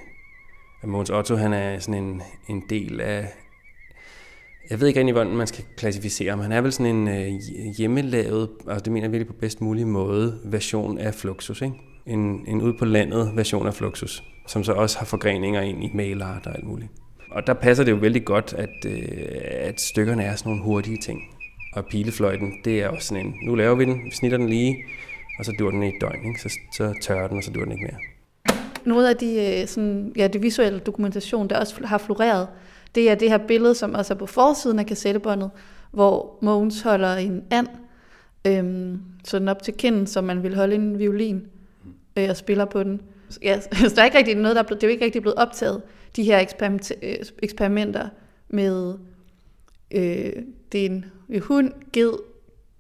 at 0.83 0.89
Måns 0.89 1.11
Otto 1.11 1.37
han 1.37 1.53
er 1.53 1.79
sådan 1.79 2.03
en, 2.05 2.23
en 2.49 2.63
del 2.71 3.01
af... 3.01 3.27
Jeg 4.71 4.81
ved 4.81 4.89
ikke 4.89 5.01
rigtig, 5.01 5.13
hvordan 5.13 5.37
man 5.37 5.47
skal 5.47 5.65
klassificere 5.77 6.31
ham. 6.31 6.41
Han 6.41 6.53
er 6.53 6.61
vel 6.61 6.73
sådan 6.73 6.97
en 6.97 7.09
øh, 7.09 7.41
hjemmelavet, 7.79 8.49
og 8.67 8.85
det 8.85 8.93
mener 8.93 9.07
jeg 9.07 9.13
virkelig 9.13 9.35
på 9.35 9.41
bedst 9.41 9.61
mulig 9.61 9.87
måde, 9.87 10.41
version 10.45 10.99
af 10.99 11.15
Fluxus. 11.15 11.63
Ikke? 11.63 11.75
En, 12.07 12.45
en 12.49 12.63
ud 12.63 12.73
på 12.79 12.85
landet 12.85 13.33
version 13.35 13.67
af 13.67 13.75
Fluxus, 13.75 14.23
som 14.49 14.65
så 14.65 14.73
også 14.73 14.99
har 14.99 15.07
forgreninger 15.07 15.61
ind 15.61 15.85
i 15.85 15.91
mailart 15.95 16.47
og 16.47 16.55
alt 16.57 16.67
muligt. 16.67 16.91
Og 17.31 17.47
der 17.47 17.55
passer 17.55 17.85
det 17.85 17.93
jo 17.93 17.97
vældig 17.97 18.25
godt, 18.25 18.55
at, 18.59 18.85
øh, 18.87 19.03
at 19.43 19.81
stykkerne 19.81 20.23
er 20.23 20.37
sådan 20.37 20.51
nogle 20.51 20.65
hurtige 20.65 20.97
ting. 20.97 21.21
Og 21.73 21.85
pilefløjten, 21.91 22.53
det 22.65 22.83
er 22.83 22.89
også 22.89 23.09
sådan 23.09 23.27
en, 23.27 23.35
nu 23.47 23.55
laver 23.55 23.75
vi 23.75 23.85
den, 23.85 24.05
vi 24.05 24.11
snitter 24.11 24.39
den 24.39 24.49
lige, 24.49 24.77
og 25.39 25.45
så 25.45 25.53
dur 25.59 25.71
den 25.71 25.83
i 25.83 25.89
et 25.89 25.95
døgn, 26.01 26.29
ikke? 26.29 26.41
Så, 26.41 26.59
så 26.73 26.95
tørrer 27.03 27.29
den, 27.29 27.37
og 27.37 27.45
så 27.45 27.51
dur 27.51 27.65
den 27.65 27.73
ikke 27.73 27.85
mere. 27.85 28.01
Noget 28.85 29.09
af 29.09 29.17
de, 29.17 29.61
øh, 29.61 29.69
sådan, 29.69 30.13
ja, 30.17 30.29
det 30.29 30.43
visuelle 30.43 30.79
dokumentation, 30.79 31.51
der 31.51 31.61
også 31.61 31.75
har 31.85 31.99
floreret, 31.99 32.49
det 32.95 33.11
er 33.11 33.15
det 33.15 33.31
her 33.31 33.39
billede, 33.39 33.75
som 33.75 33.95
også 33.95 34.15
er 34.15 34.19
på 34.19 34.27
forsiden 34.27 34.79
af 34.79 34.87
kassettebåndet, 34.87 35.51
hvor 35.91 36.39
Mogens 36.43 36.83
holder 36.83 37.15
en 37.15 37.45
and, 37.51 37.69
øhm, 38.47 39.01
sådan 39.25 39.49
op 39.49 39.63
til 39.63 39.75
kinden, 39.75 40.07
som 40.07 40.25
man 40.25 40.43
vil 40.43 40.55
holde 40.55 40.75
en 40.75 40.99
violin 40.99 41.47
øh, 42.17 42.31
og 42.31 42.37
spiller 42.37 42.65
på 42.65 42.83
den. 42.83 43.01
Ja, 43.43 43.61
så 43.89 43.93
der 43.95 44.01
er 44.01 44.05
ikke 44.05 44.19
rigtig 44.19 44.35
noget, 44.35 44.57
der 44.57 44.63
er 44.63 44.67
blevet, 44.67 44.81
det 44.81 44.87
er 44.87 44.91
jo 44.91 44.93
ikke 44.93 45.05
rigtig 45.05 45.23
blevet 45.23 45.39
optaget, 45.39 45.83
de 46.17 46.23
her 46.23 46.39
eksperiment, 46.39 46.93
øh, 47.03 47.17
eksperimenter 47.43 48.09
med, 48.49 48.95
øh, 49.91 50.33
det 50.73 50.87
er 50.87 50.87
en 50.87 51.05
hund, 51.41 51.73
ged, 51.93 52.13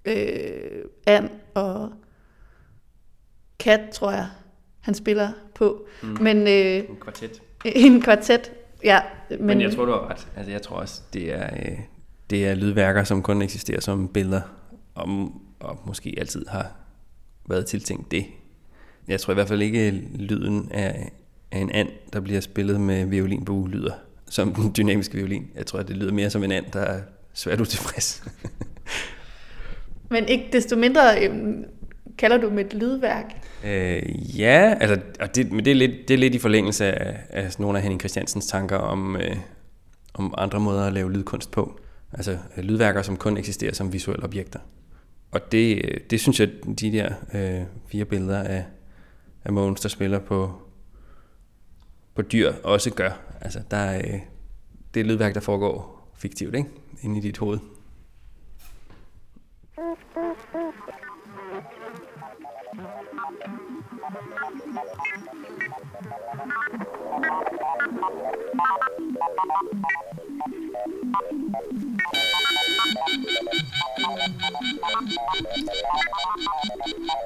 øh, 0.04 0.84
and 1.06 1.28
og 1.54 1.92
kat, 3.58 3.80
tror 3.92 4.10
jeg, 4.10 4.26
han 4.80 4.94
spiller 4.94 5.28
på. 5.54 5.86
Mm. 6.02 6.16
Men, 6.20 6.36
øh, 6.36 6.76
En 6.76 6.96
kvartet. 7.00 7.42
en 7.64 8.02
kvartet, 8.02 8.52
ja. 8.84 9.00
Men, 9.30 9.46
Men 9.46 9.60
jeg 9.60 9.72
tror, 9.72 9.84
du 9.84 9.92
har 9.92 10.10
ret. 10.10 10.28
Altså, 10.36 10.52
jeg 10.52 10.62
tror 10.62 10.76
også, 10.76 11.02
det 11.12 11.34
er, 11.34 11.48
øh, 11.56 11.78
det 12.30 12.46
er 12.46 12.54
lydværker, 12.54 13.04
som 13.04 13.22
kun 13.22 13.42
eksisterer 13.42 13.80
som 13.80 14.08
billeder, 14.08 14.40
og, 14.94 15.08
og 15.60 15.80
måske 15.86 16.14
altid 16.18 16.46
har 16.46 16.72
været 17.48 17.66
tiltænkt 17.66 18.10
det. 18.10 18.26
Jeg 19.08 19.20
tror 19.20 19.32
i 19.32 19.34
hvert 19.34 19.48
fald 19.48 19.62
ikke, 19.62 19.90
lyden 20.14 20.68
af, 20.72 21.12
af 21.52 21.58
en 21.58 21.70
and, 21.72 21.88
der 22.12 22.20
bliver 22.20 22.40
spillet 22.40 22.80
med 22.80 23.04
violinbue, 23.04 23.68
lyder 23.68 23.92
som 24.30 24.54
den 24.54 24.72
dynamiske 24.76 25.16
violin. 25.16 25.50
Jeg 25.54 25.66
tror, 25.66 25.78
at 25.78 25.88
det 25.88 25.96
lyder 25.96 26.12
mere 26.12 26.30
som 26.30 26.44
en 26.44 26.52
and, 26.52 26.66
der 26.72 26.80
er 26.80 27.00
svært 27.34 27.60
utilfreds. 27.60 28.24
men 30.10 30.28
ikke 30.28 30.48
desto 30.52 30.76
mindre 30.76 31.28
øh, 31.28 31.36
kalder 32.20 32.36
du 32.36 32.48
dem 32.48 32.58
et 32.58 32.74
lydværk. 32.74 33.24
Øh, 33.64 34.38
ja, 34.40 34.74
altså, 34.80 35.00
og 35.20 35.34
det, 35.34 35.52
men 35.52 35.64
det 35.64 35.70
er, 35.70 35.74
lidt, 35.74 36.08
det 36.08 36.14
er 36.14 36.18
lidt 36.18 36.34
i 36.34 36.38
forlængelse 36.38 36.84
af, 36.84 37.16
af 37.30 37.60
nogle 37.60 37.78
af 37.78 37.82
Henning 37.82 38.00
Christiansens 38.00 38.46
tanker 38.46 38.76
om, 38.76 39.16
øh, 39.16 39.36
om 40.14 40.34
andre 40.38 40.60
måder 40.60 40.86
at 40.86 40.92
lave 40.92 41.12
lydkunst 41.12 41.50
på. 41.50 41.80
Altså 42.12 42.38
øh, 42.56 42.64
lydværker, 42.64 43.02
som 43.02 43.16
kun 43.16 43.36
eksisterer 43.36 43.74
som 43.74 43.92
visuelle 43.92 44.24
objekter. 44.24 44.58
Og 45.30 45.52
det, 45.52 45.76
øh, 45.84 46.00
det 46.10 46.20
synes 46.20 46.40
jeg, 46.40 46.48
de 46.80 46.92
der 46.92 47.12
øh, 47.34 47.62
fire 47.86 48.04
billeder 48.04 48.42
af, 48.42 48.64
af 49.44 49.52
Måns, 49.52 49.80
der 49.80 49.88
spiller 49.88 50.18
på, 50.18 50.52
på 52.14 52.22
dyr, 52.22 52.52
også 52.62 52.90
gør. 52.90 53.10
Altså, 53.40 53.60
der 53.70 53.76
er, 53.76 53.98
øh, 53.98 54.20
det 54.94 55.00
er 55.00 55.04
lydværk, 55.04 55.34
der 55.34 55.40
foregår 55.40 56.10
fiktivt, 56.16 56.54
ikke? 56.54 56.68
Inde 57.02 57.18
i 57.18 57.20
dit 57.20 57.38
hoved. 57.38 57.58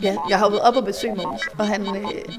Ja, 0.03 0.17
jeg 0.29 0.38
har 0.38 0.59
op 0.62 0.77
og 0.77 0.85
besøge 0.85 1.14
Måns, 1.14 1.43
og 1.59 1.69
han, 1.69 1.97
øh, 1.97 2.35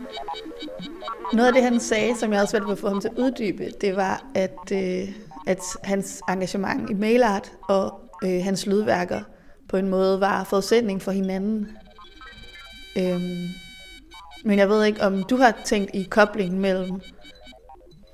noget 1.34 1.48
af 1.48 1.54
det, 1.54 1.64
han 1.64 1.80
sagde, 1.80 2.16
som 2.16 2.34
jeg 2.34 2.42
også 2.42 2.52
svært 2.52 2.66
ved 2.66 2.72
at 2.72 2.80
få 2.80 2.88
ham 2.88 3.02
til 3.02 3.08
at 3.08 3.18
uddybe, 3.18 3.70
det 3.82 3.96
var, 3.96 4.26
at, 4.36 4.72
øh, 4.72 5.10
at 5.48 5.60
hans 5.84 6.22
engagement 6.30 6.90
i 6.90 6.94
mailart 6.94 7.52
og 7.62 8.00
øh, 8.24 8.44
hans 8.44 8.66
lydværker 8.68 9.22
på 9.70 9.78
en 9.78 9.90
måde 9.90 10.20
var 10.20 10.44
forudsætning 10.44 11.02
for 11.02 11.12
hinanden. 11.12 11.68
Øhm, 12.98 13.48
men 14.46 14.60
jeg 14.60 14.70
ved 14.70 14.84
ikke, 14.84 15.02
om 15.02 15.24
du 15.24 15.38
har 15.38 15.62
tænkt 15.66 15.96
i 15.96 16.04
koblingen 16.04 16.60
mellem, 16.60 17.02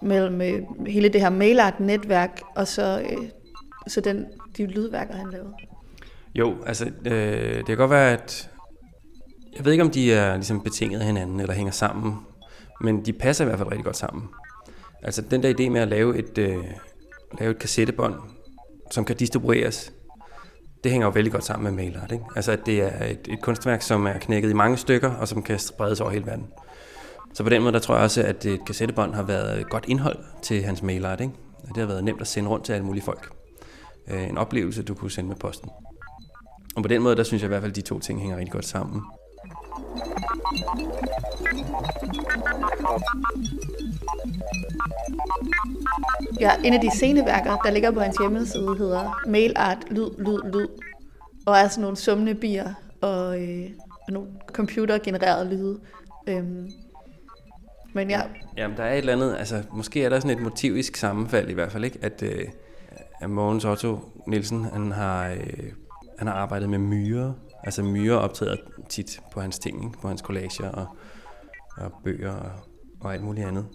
mellem 0.01 0.41
øh, 0.41 0.87
hele 0.87 1.09
det 1.09 1.21
her 1.21 1.29
mailart-netværk 1.29 2.41
og 2.55 2.67
så, 2.67 3.01
øh, 3.01 3.29
så 3.87 4.01
den, 4.01 4.25
de 4.57 4.65
lydværker, 4.65 5.15
han 5.15 5.31
lavede. 5.31 5.53
Jo, 6.35 6.55
altså 6.65 6.91
øh, 7.05 7.57
det 7.57 7.65
kan 7.65 7.77
godt 7.77 7.91
være, 7.91 8.11
at 8.11 8.49
jeg 9.55 9.65
ved 9.65 9.71
ikke, 9.71 9.83
om 9.83 9.91
de 9.91 10.13
er 10.13 10.35
ligesom 10.35 10.61
betinget 10.61 10.99
af 10.99 11.05
hinanden 11.05 11.39
eller 11.39 11.53
hænger 11.53 11.71
sammen, 11.71 12.15
men 12.81 13.05
de 13.05 13.13
passer 13.13 13.45
i 13.45 13.47
hvert 13.47 13.57
fald 13.57 13.69
rigtig 13.69 13.85
godt 13.85 13.97
sammen. 13.97 14.23
Altså 15.03 15.21
den 15.21 15.43
der 15.43 15.53
idé 15.53 15.69
med 15.69 15.81
at 15.81 15.87
lave 15.87 16.17
et, 16.17 16.37
øh, 16.37 16.63
lave 17.39 17.51
et 17.51 17.59
kassettebånd, 17.59 18.15
som 18.91 19.05
kan 19.05 19.15
distribueres, 19.15 19.93
det 20.83 20.91
hænger 20.91 21.07
jo 21.07 21.11
vældig 21.11 21.31
godt 21.31 21.43
sammen 21.43 21.75
med 21.75 21.83
mailart. 21.83 22.11
Ikke? 22.11 22.23
Altså 22.35 22.51
at 22.51 22.65
det 22.65 22.81
er 22.81 23.05
et, 23.05 23.27
et 23.29 23.41
kunstværk, 23.41 23.81
som 23.81 24.05
er 24.05 24.17
knækket 24.17 24.49
i 24.49 24.53
mange 24.53 24.77
stykker, 24.77 25.11
og 25.11 25.27
som 25.27 25.43
kan 25.43 25.59
spredes 25.59 26.01
over 26.01 26.11
hele 26.11 26.25
verden. 26.25 26.47
Så 27.33 27.43
på 27.43 27.49
den 27.49 27.61
måde, 27.61 27.73
der 27.73 27.79
tror 27.79 27.95
jeg 27.95 28.03
også, 28.03 28.23
at 28.23 28.45
et 28.45 28.65
kassettebånd 28.65 29.13
har 29.13 29.23
været 29.23 29.59
et 29.59 29.69
godt 29.69 29.85
indhold 29.87 30.19
til 30.41 30.63
hans 30.63 30.83
mailart. 30.83 31.21
Ikke? 31.21 31.33
Det 31.67 31.77
har 31.77 31.85
været 31.85 32.03
nemt 32.03 32.21
at 32.21 32.27
sende 32.27 32.49
rundt 32.49 32.65
til 32.65 32.73
alle 32.73 32.85
mulige 32.85 33.03
folk. 33.03 33.29
Øh, 34.07 34.29
en 34.29 34.37
oplevelse, 34.37 34.83
du 34.83 34.93
kunne 34.93 35.11
sende 35.11 35.27
med 35.27 35.35
posten. 35.35 35.69
Og 36.75 36.81
på 36.81 36.87
den 36.87 37.01
måde, 37.01 37.15
der 37.15 37.23
synes 37.23 37.41
jeg 37.41 37.47
i 37.47 37.51
hvert 37.51 37.61
fald, 37.61 37.71
at 37.71 37.75
de 37.75 37.81
to 37.81 37.99
ting 37.99 38.21
hænger 38.21 38.37
rigtig 38.37 38.51
godt 38.51 38.65
sammen. 38.65 39.01
Ja, 46.39 46.51
en 46.63 46.73
af 46.73 46.81
de 46.81 46.91
sceneværker, 46.91 47.55
der 47.55 47.71
ligger 47.71 47.91
på 47.91 47.99
hans 47.99 48.17
hjemmeside, 48.17 48.75
hedder 48.77 49.21
Mailart 49.27 49.77
Lyd, 49.89 50.09
Lyd, 50.17 50.51
Lyd. 50.53 50.67
Og 51.45 51.57
er 51.57 51.67
sådan 51.67 51.81
nogle 51.81 51.97
summende 51.97 52.35
bier 52.35 52.73
og, 53.01 53.41
øh, 53.41 53.69
og 54.07 54.13
nogle 54.13 54.29
computergenererede 54.53 55.49
lyde. 55.49 55.79
Øhm, 56.29 56.71
men 57.93 58.09
ja, 58.09 58.21
Jamen, 58.57 58.77
der 58.77 58.83
er 58.83 58.93
et 58.93 58.97
eller 58.97 59.13
andet, 59.13 59.35
altså 59.39 59.63
måske 59.73 60.03
er 60.03 60.09
der 60.09 60.19
sådan 60.19 60.37
et 60.37 60.43
motivisk 60.43 60.95
sammenfald 60.95 61.49
i 61.49 61.53
hvert 61.53 61.71
fald, 61.71 61.83
ikke? 61.83 61.99
At, 62.01 62.23
øh, 62.23 62.47
at 63.21 63.29
Mogens 63.29 63.65
Otto 63.65 63.99
Nielsen, 64.27 64.65
han 64.65 64.91
har, 64.91 65.29
øh, 65.29 65.71
han 66.21 66.27
har 66.27 66.35
arbejdet 66.35 66.69
med 66.69 66.79
myrer. 66.79 67.33
Altså 67.63 67.83
myrer 67.83 68.17
optræder 68.17 68.55
tit 68.89 69.21
på 69.31 69.41
hans 69.41 69.59
ting, 69.59 69.85
ikke? 69.85 70.01
på 70.01 70.07
hans 70.07 70.21
collager 70.21 70.69
og, 70.69 70.87
og 71.77 71.91
bøger 72.03 72.31
og, 72.31 72.51
og 72.99 73.13
alt 73.13 73.23
muligt 73.23 73.47
andet. 73.47 73.65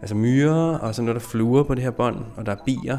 Altså 0.00 0.14
myrer, 0.14 0.78
og 0.78 0.94
så 0.94 1.02
noget, 1.02 1.20
der 1.20 1.28
fluer 1.28 1.62
på 1.62 1.74
det 1.74 1.82
her 1.82 1.90
bånd, 1.90 2.24
og 2.36 2.46
der 2.46 2.52
er 2.52 2.56
bier. 2.66 2.98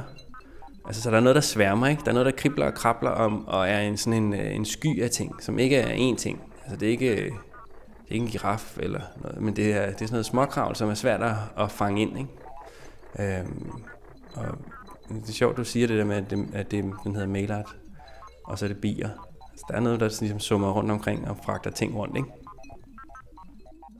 Altså, 0.86 1.02
så 1.02 1.12
der 1.12 1.18
er 1.18 1.22
noget, 1.22 1.36
der 1.36 1.42
sværmer, 1.42 1.88
ikke? 1.88 2.02
Der 2.06 2.10
er 2.10 2.14
noget, 2.14 2.26
der 2.26 2.32
kribler 2.32 2.66
og 2.66 2.74
krabler 2.74 3.10
om, 3.10 3.48
og 3.48 3.70
er 3.70 3.80
en, 3.80 3.98
sådan 3.98 4.24
en, 4.24 4.34
øh, 4.34 4.56
en 4.56 4.66
sky 4.66 5.02
af 5.04 5.10
ting, 5.10 5.44
som 5.44 5.60
ikke 5.60 5.76
er 5.76 6.12
én 6.12 6.18
ting. 6.18 6.42
Altså, 6.64 6.78
det 6.78 6.88
er 6.88 6.92
ikke, 6.92 7.12
øh, 7.12 7.26
det 7.26 8.10
er 8.10 8.14
ikke 8.14 8.26
en 8.26 8.32
giraf 8.32 8.78
eller 8.78 9.02
noget, 9.24 9.42
men 9.42 9.56
det 9.56 9.74
er, 9.74 9.86
det 9.86 9.94
er 9.94 9.98
sådan 9.98 10.12
noget 10.12 10.26
småkravl, 10.26 10.76
som 10.76 10.90
er 10.90 10.94
svært 10.94 11.22
at, 11.22 11.36
at 11.58 11.72
fange 11.72 12.02
ind, 12.02 12.18
ikke? 12.20 13.40
Øhm, 13.40 13.72
og 14.36 14.46
det 15.10 15.30
er 15.30 15.34
sjovt, 15.34 15.58
du 15.58 15.64
siger 15.64 15.88
det 15.88 15.98
der 15.98 16.06
med, 16.06 16.16
at 16.16 16.30
det, 16.30 16.48
at 16.54 16.72
det 16.72 16.84
den 17.04 17.16
hedder 17.16 17.28
mailart, 17.28 17.76
og 18.48 18.60
så 18.60 18.66
er 18.66 18.68
det 18.68 18.82
bier. 18.82 19.10
Altså, 19.52 19.66
der 19.68 19.76
er 19.76 19.80
noget, 19.80 20.00
der 20.00 20.18
ligesom 20.20 20.40
summer 20.40 20.72
rundt 20.72 20.92
omkring 20.92 21.30
og 21.30 21.38
fragter 21.44 21.72
ting 21.72 21.96
rundt, 21.96 22.18
ikke? 22.18 22.30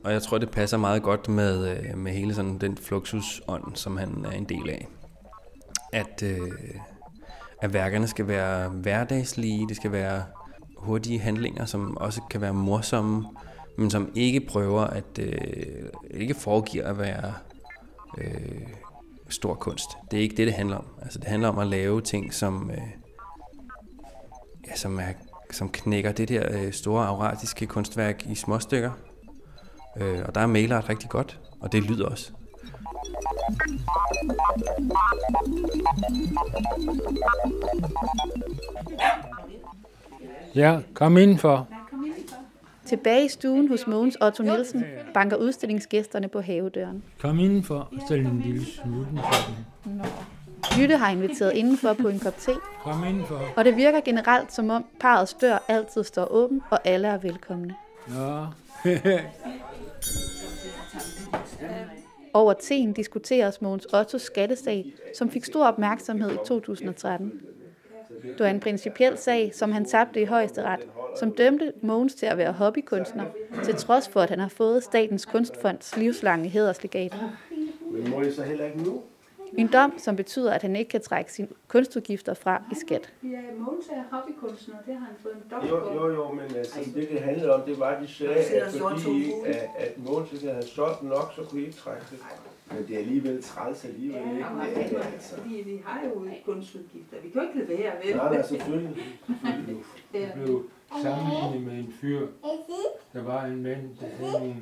Og 0.04 0.12
jeg 0.12 0.22
tror, 0.22 0.38
det 0.38 0.50
passer 0.50 0.76
meget 0.76 1.02
godt 1.02 1.28
med, 1.28 1.68
øh, 1.68 1.98
med 1.98 2.12
hele 2.12 2.34
sådan 2.34 2.58
den 2.58 2.76
fluxusånd, 2.76 3.76
som 3.76 3.96
han 3.96 4.24
er 4.24 4.30
en 4.30 4.44
del 4.44 4.70
af. 4.70 4.88
At, 5.92 6.22
øh, 6.22 6.50
at 7.62 7.72
værkerne 7.72 8.06
skal 8.06 8.28
være 8.28 8.68
hverdagslige, 8.68 9.68
det 9.68 9.76
skal 9.76 9.92
være 9.92 10.22
hurtige 10.76 11.18
handlinger, 11.18 11.64
som 11.64 11.96
også 11.96 12.22
kan 12.30 12.40
være 12.40 12.54
morsomme, 12.54 13.26
men 13.78 13.90
som 13.90 14.12
ikke 14.14 14.40
prøver 14.40 14.80
at, 14.80 15.18
øh, 15.20 15.88
ikke 16.10 16.34
foregiver 16.34 16.86
at 16.86 16.98
være 16.98 17.34
øh, 18.18 18.68
stor 19.28 19.54
kunst. 19.54 19.90
Det 20.10 20.16
er 20.18 20.22
ikke 20.22 20.36
det, 20.36 20.46
det 20.46 20.54
handler 20.54 20.76
om. 20.76 20.86
Altså, 21.02 21.18
det 21.18 21.28
handler 21.28 21.48
om 21.48 21.58
at 21.58 21.66
lave 21.66 22.00
ting, 22.00 22.34
som, 22.34 22.70
øh, 22.70 22.78
som, 24.74 24.98
er, 24.98 25.12
som 25.50 25.68
knækker 25.68 26.12
det 26.12 26.28
der 26.28 26.46
øh, 26.50 26.72
store 26.72 27.06
auratiske 27.06 27.66
kunstværk 27.66 28.26
i 28.26 28.34
små 28.34 28.58
stykker. 28.58 28.90
Øh, 30.00 30.18
og 30.26 30.34
der 30.34 30.40
er 30.40 30.46
mailart 30.46 30.88
rigtig 30.88 31.08
godt, 31.08 31.40
og 31.60 31.72
det 31.72 31.82
lyder 31.82 32.06
også. 32.06 32.32
Ja, 40.54 40.80
kom 40.94 41.16
indenfor. 41.16 41.68
tilbage 42.86 43.24
i 43.24 43.28
stuen 43.28 43.68
hos 43.68 43.86
Mogens 43.86 44.16
Otto 44.20 44.42
Nielsen 44.42 44.84
banker 45.14 45.36
udstillingsgæsterne 45.36 46.28
på 46.28 46.40
havedøren. 46.40 47.02
Kom 47.20 47.38
indenfor 47.38 47.74
og 47.74 48.00
stil 48.06 48.26
en 48.26 48.40
lille 48.40 48.66
for 48.82 48.88
dem. 49.84 50.00
Jytte 50.78 50.96
har 50.96 51.10
inviteret 51.10 51.52
indenfor 51.52 51.92
på 51.92 52.08
en 52.08 52.18
kop 52.18 52.36
te, 52.38 52.52
Kom 52.82 53.04
indenfor. 53.04 53.40
og 53.56 53.64
det 53.64 53.76
virker 53.76 54.00
generelt 54.00 54.52
som 54.52 54.70
om 54.70 54.84
parrets 55.00 55.34
dør 55.34 55.58
altid 55.68 56.04
står 56.04 56.24
åben, 56.32 56.62
og 56.70 56.78
alle 56.84 57.08
er 57.08 57.18
velkomne. 57.18 57.74
Nå, 58.08 58.46
Over 62.34 62.52
teen 62.52 62.92
diskuteres 62.92 63.60
Mogens 63.62 63.86
Ottos 63.92 64.22
skattesag, 64.22 64.92
som 65.18 65.30
fik 65.30 65.44
stor 65.44 65.66
opmærksomhed 65.66 66.30
i 66.32 66.36
2013. 66.46 67.32
Det 68.22 68.40
var 68.40 68.46
en 68.46 68.60
principiel 68.60 69.18
sag, 69.18 69.54
som 69.54 69.72
han 69.72 69.84
tabte 69.84 70.20
i 70.22 70.24
højesteret, 70.24 70.80
som 71.18 71.32
dømte 71.32 71.72
Mogens 71.82 72.14
til 72.14 72.26
at 72.26 72.38
være 72.38 72.52
hobbykunstner, 72.52 73.24
til 73.64 73.74
trods 73.74 74.08
for, 74.08 74.20
at 74.20 74.30
han 74.30 74.38
har 74.38 74.48
fået 74.48 74.82
Statens 74.84 75.24
Kunstfonds 75.24 75.96
livslange 75.96 76.48
hæderslegat. 76.48 77.16
Men 77.92 78.10
må 78.10 78.22
jeg 78.22 78.32
så 78.32 78.42
heller 78.42 78.64
ikke 78.64 78.82
nu? 78.82 79.00
En 79.56 79.68
dom, 79.72 79.98
som 79.98 80.16
betyder, 80.16 80.52
at 80.52 80.62
han 80.62 80.76
ikke 80.76 80.88
kan 80.88 81.00
trække 81.00 81.32
sine 81.32 81.48
kunstudgifter 81.68 82.34
fra 82.34 82.62
i 82.72 82.74
skat. 82.74 83.12
Ja, 83.22 83.40
Mogens 83.58 83.86
er 83.88 84.02
hobbykunstner, 84.10 84.74
det 84.86 84.94
har 84.94 85.06
han 85.06 85.14
fået 85.22 85.34
en 85.34 85.42
dom 85.50 85.66
Jo, 85.68 85.94
jo, 85.94 86.14
jo, 86.14 86.32
men 86.32 86.56
altså, 86.56 86.80
det 86.94 87.08
det 87.10 87.20
handlede 87.20 87.54
om, 87.54 87.62
det 87.62 87.78
var, 87.78 87.86
at 87.86 88.02
de 88.02 88.08
sagde, 88.08 88.34
at 88.34 88.72
fordi 88.72 89.32
at, 89.46 89.68
at 89.78 89.98
Måns 89.98 90.32
ikke 90.32 90.50
havde 90.50 90.66
solgt 90.66 91.02
nok, 91.02 91.32
så 91.36 91.42
kunne 91.44 91.60
I 91.60 91.64
ikke 91.64 91.76
trække 91.76 92.04
det. 92.10 92.18
Men 92.72 92.86
det 92.88 92.94
er 92.94 92.98
alligevel 92.98 93.42
træls 93.42 93.84
alligevel, 93.84 94.22
ikke? 94.22 94.44
Det 94.74 94.96
er, 94.98 95.02
altså. 95.12 95.36
Fordi 95.36 95.62
vi 95.66 95.82
har 95.84 96.00
jo 96.04 96.26
kunstudgifter. 96.44 97.16
Vi 97.22 97.28
kan 97.28 97.42
jo 97.42 97.48
ikke 97.48 97.58
lade 97.58 97.82
være, 97.82 97.92
vel? 98.04 98.16
Nej, 98.16 98.34
nej, 98.34 98.42
selvfølgelig. 98.42 98.96
selvfølgelig. 99.26 99.84
Jeg 100.14 100.32
blev 100.34 100.70
sammenlignet 101.02 101.62
med 101.62 101.78
en 101.78 101.94
fyr. 102.00 102.26
Der 103.12 103.22
var 103.22 103.44
en 103.44 103.62
mand, 103.62 103.96
der 104.00 104.06
havde 104.06 104.32
nogle 104.32 104.56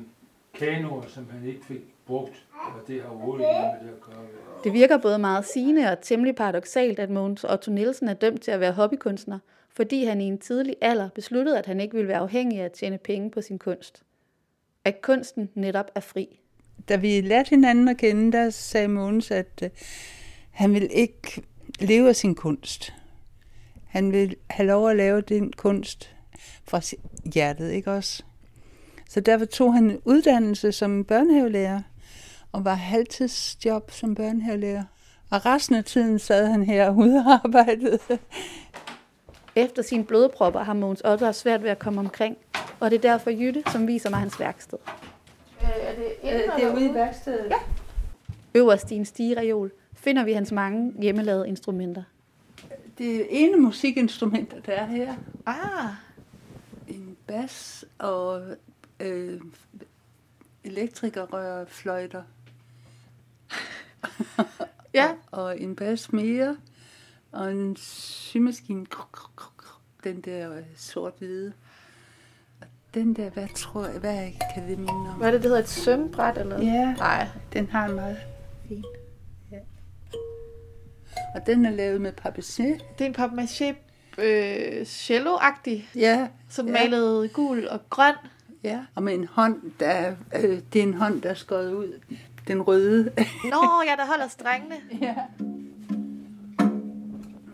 kanoer, 0.53 1.07
som 1.07 1.27
han 1.31 1.45
ikke 1.47 1.65
fik 1.65 1.81
brugt, 2.07 2.47
og 2.53 2.87
det 2.87 3.01
har 3.01 3.09
overhovedet 3.09 3.45
ikke 3.45 3.81
med 3.81 3.89
det 3.89 3.95
at 3.95 4.01
gøre. 4.01 4.25
Det 4.63 4.73
virker 4.73 4.97
både 4.97 5.19
meget 5.19 5.45
sigende 5.45 5.91
og 5.91 6.01
temmelig 6.01 6.35
paradoxalt, 6.35 6.99
at 6.99 7.09
Mogens 7.09 7.43
Otto 7.43 7.71
Nielsen 7.71 8.07
er 8.07 8.13
dømt 8.13 8.41
til 8.41 8.51
at 8.51 8.59
være 8.59 8.71
hobbykunstner, 8.71 9.39
fordi 9.75 10.03
han 10.03 10.21
i 10.21 10.23
en 10.23 10.37
tidlig 10.37 10.75
alder 10.81 11.09
besluttede, 11.15 11.57
at 11.57 11.65
han 11.65 11.79
ikke 11.79 11.93
ville 11.95 12.07
være 12.07 12.19
afhængig 12.19 12.59
af 12.59 12.65
at 12.65 12.71
tjene 12.71 12.97
penge 12.97 13.31
på 13.31 13.41
sin 13.41 13.59
kunst. 13.59 14.03
At 14.85 15.01
kunsten 15.01 15.49
netop 15.55 15.91
er 15.95 15.99
fri. 15.99 16.39
Da 16.89 16.95
vi 16.95 17.21
lærte 17.21 17.49
hinanden 17.49 17.87
at 17.87 17.97
kende, 17.97 18.31
der 18.37 18.49
sagde 18.49 18.87
Mogens, 18.87 19.31
at 19.31 19.61
øh, 19.63 19.69
han 20.51 20.73
vil 20.73 20.89
ikke 20.91 21.43
leve 21.79 22.09
af 22.09 22.15
sin 22.15 22.35
kunst. 22.35 22.93
Han 23.87 24.11
vil 24.11 24.35
have 24.49 24.67
lov 24.67 24.89
at 24.89 24.95
lave 24.95 25.21
den 25.21 25.53
kunst 25.53 26.15
fra 26.63 26.81
hjertet, 27.33 27.71
ikke 27.71 27.91
også? 27.91 28.23
Så 29.09 29.19
derfor 29.19 29.45
tog 29.45 29.73
han 29.73 29.83
en 29.83 29.99
uddannelse 30.05 30.71
som 30.71 31.03
børnehavelærer, 31.03 31.81
og 32.57 32.65
var 32.65 32.73
halvtidsjob 32.73 33.91
som 33.91 34.15
børnehavelærer. 34.15 34.83
Og 35.29 35.45
resten 35.45 35.75
af 35.75 35.83
tiden 35.83 36.19
sad 36.19 36.47
han 36.47 36.63
her 36.63 36.89
og 36.89 36.97
udarbejdede. 36.97 37.99
Efter 39.55 39.81
sine 39.81 40.03
blodpropper 40.03 40.63
har 40.63 40.73
Mogens 40.73 41.01
Otto 41.01 41.31
svært 41.31 41.63
ved 41.63 41.69
at 41.69 41.79
komme 41.79 41.99
omkring, 41.99 42.37
og 42.79 42.91
det 42.91 42.97
er 42.97 43.01
derfor 43.01 43.29
Jytte, 43.29 43.63
som 43.71 43.87
viser 43.87 44.09
mig 44.09 44.19
hans 44.19 44.39
værksted. 44.39 44.77
Er 45.61 45.95
det, 45.95 46.45
det 46.55 46.63
er 46.63 46.75
ude 46.75 46.89
i 46.89 46.93
værkstedet? 46.93 47.45
Ja. 47.49 47.55
Øverst 48.55 48.91
i 48.91 48.95
en 48.95 49.05
stigereol 49.05 49.71
finder 49.93 50.23
vi 50.23 50.33
hans 50.33 50.51
mange 50.51 50.93
hjemmelavede 51.01 51.47
instrumenter. 51.47 52.03
Det 52.97 53.27
ene 53.29 53.57
musikinstrumenter, 53.57 54.59
der 54.59 54.73
er 54.73 54.85
her, 54.85 55.15
Ah, 55.45 55.89
en 56.87 57.17
bas 57.27 57.85
og 57.99 58.41
øh, 58.99 59.41
elektrikerrør 60.63 61.65
fløjter. 61.65 62.23
Ja. 64.93 65.09
og 65.31 65.61
en 65.61 65.75
bas 65.75 66.13
mere, 66.13 66.57
og 67.31 67.51
en 67.51 67.75
symaskine, 67.75 68.85
den 70.03 70.21
der 70.21 70.57
sort-hvide. 70.77 71.53
Og 72.61 72.67
den 72.93 73.13
der, 73.13 73.29
hvad 73.29 73.47
tror 73.55 73.85
jeg, 73.87 73.99
hvad 73.99 74.27
kan 74.53 74.67
det 74.69 74.77
minde 74.77 74.93
om? 75.09 75.17
Hvad 75.17 75.27
er 75.27 75.31
det, 75.31 75.41
det 75.41 75.49
hedder? 75.49 75.63
Et 75.63 75.69
sømbræt 75.69 76.37
eller 76.37 76.57
noget? 76.57 76.73
Ja, 76.73 76.93
Nej, 76.97 77.27
den 77.53 77.69
har 77.69 77.85
en 77.85 77.95
meget 77.95 78.17
fint. 78.67 78.85
Og 81.35 81.45
den 81.45 81.65
er 81.65 81.69
lavet 81.71 82.01
med 82.01 82.11
papier. 82.11 82.77
Det 82.99 83.01
er 83.01 83.05
en 83.05 83.15
papmaché 83.15 83.75
øh, 84.21 84.85
cello-agtig, 84.85 85.89
Ja, 85.95 86.27
som 86.49 86.67
Ja. 86.67 86.71
malet 86.73 87.33
gul 87.33 87.67
og 87.67 87.79
grøn. 87.89 88.13
ja. 88.63 88.85
Og 88.95 89.03
med 89.03 89.13
en 89.13 89.27
hånd, 89.27 89.61
der, 89.79 89.87
er- 89.89 90.15
øh, 90.35 90.59
det 90.73 90.79
er 90.79 90.83
en 90.83 90.93
hånd, 90.93 91.21
der 91.21 91.29
er 91.29 91.33
skåret 91.33 91.73
ud. 91.73 91.99
Den 92.47 92.61
røde. 92.61 93.03
Nå, 93.43 93.83
ja, 93.87 93.95
der 93.95 94.05
holder 94.05 94.27
strengene. 94.27 94.75
ja. 95.01 95.15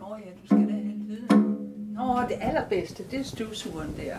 Nå 0.00 0.16
ja, 0.16 0.30
du 0.42 0.46
skal 0.46 0.58
da 0.58 0.72
have 0.72 0.94
lyden. 1.08 1.94
Nå, 1.94 2.22
det 2.28 2.38
allerbedste, 2.40 3.04
det 3.10 3.18
er 3.18 3.24
støvsugeren 3.24 3.94
der. 3.96 4.16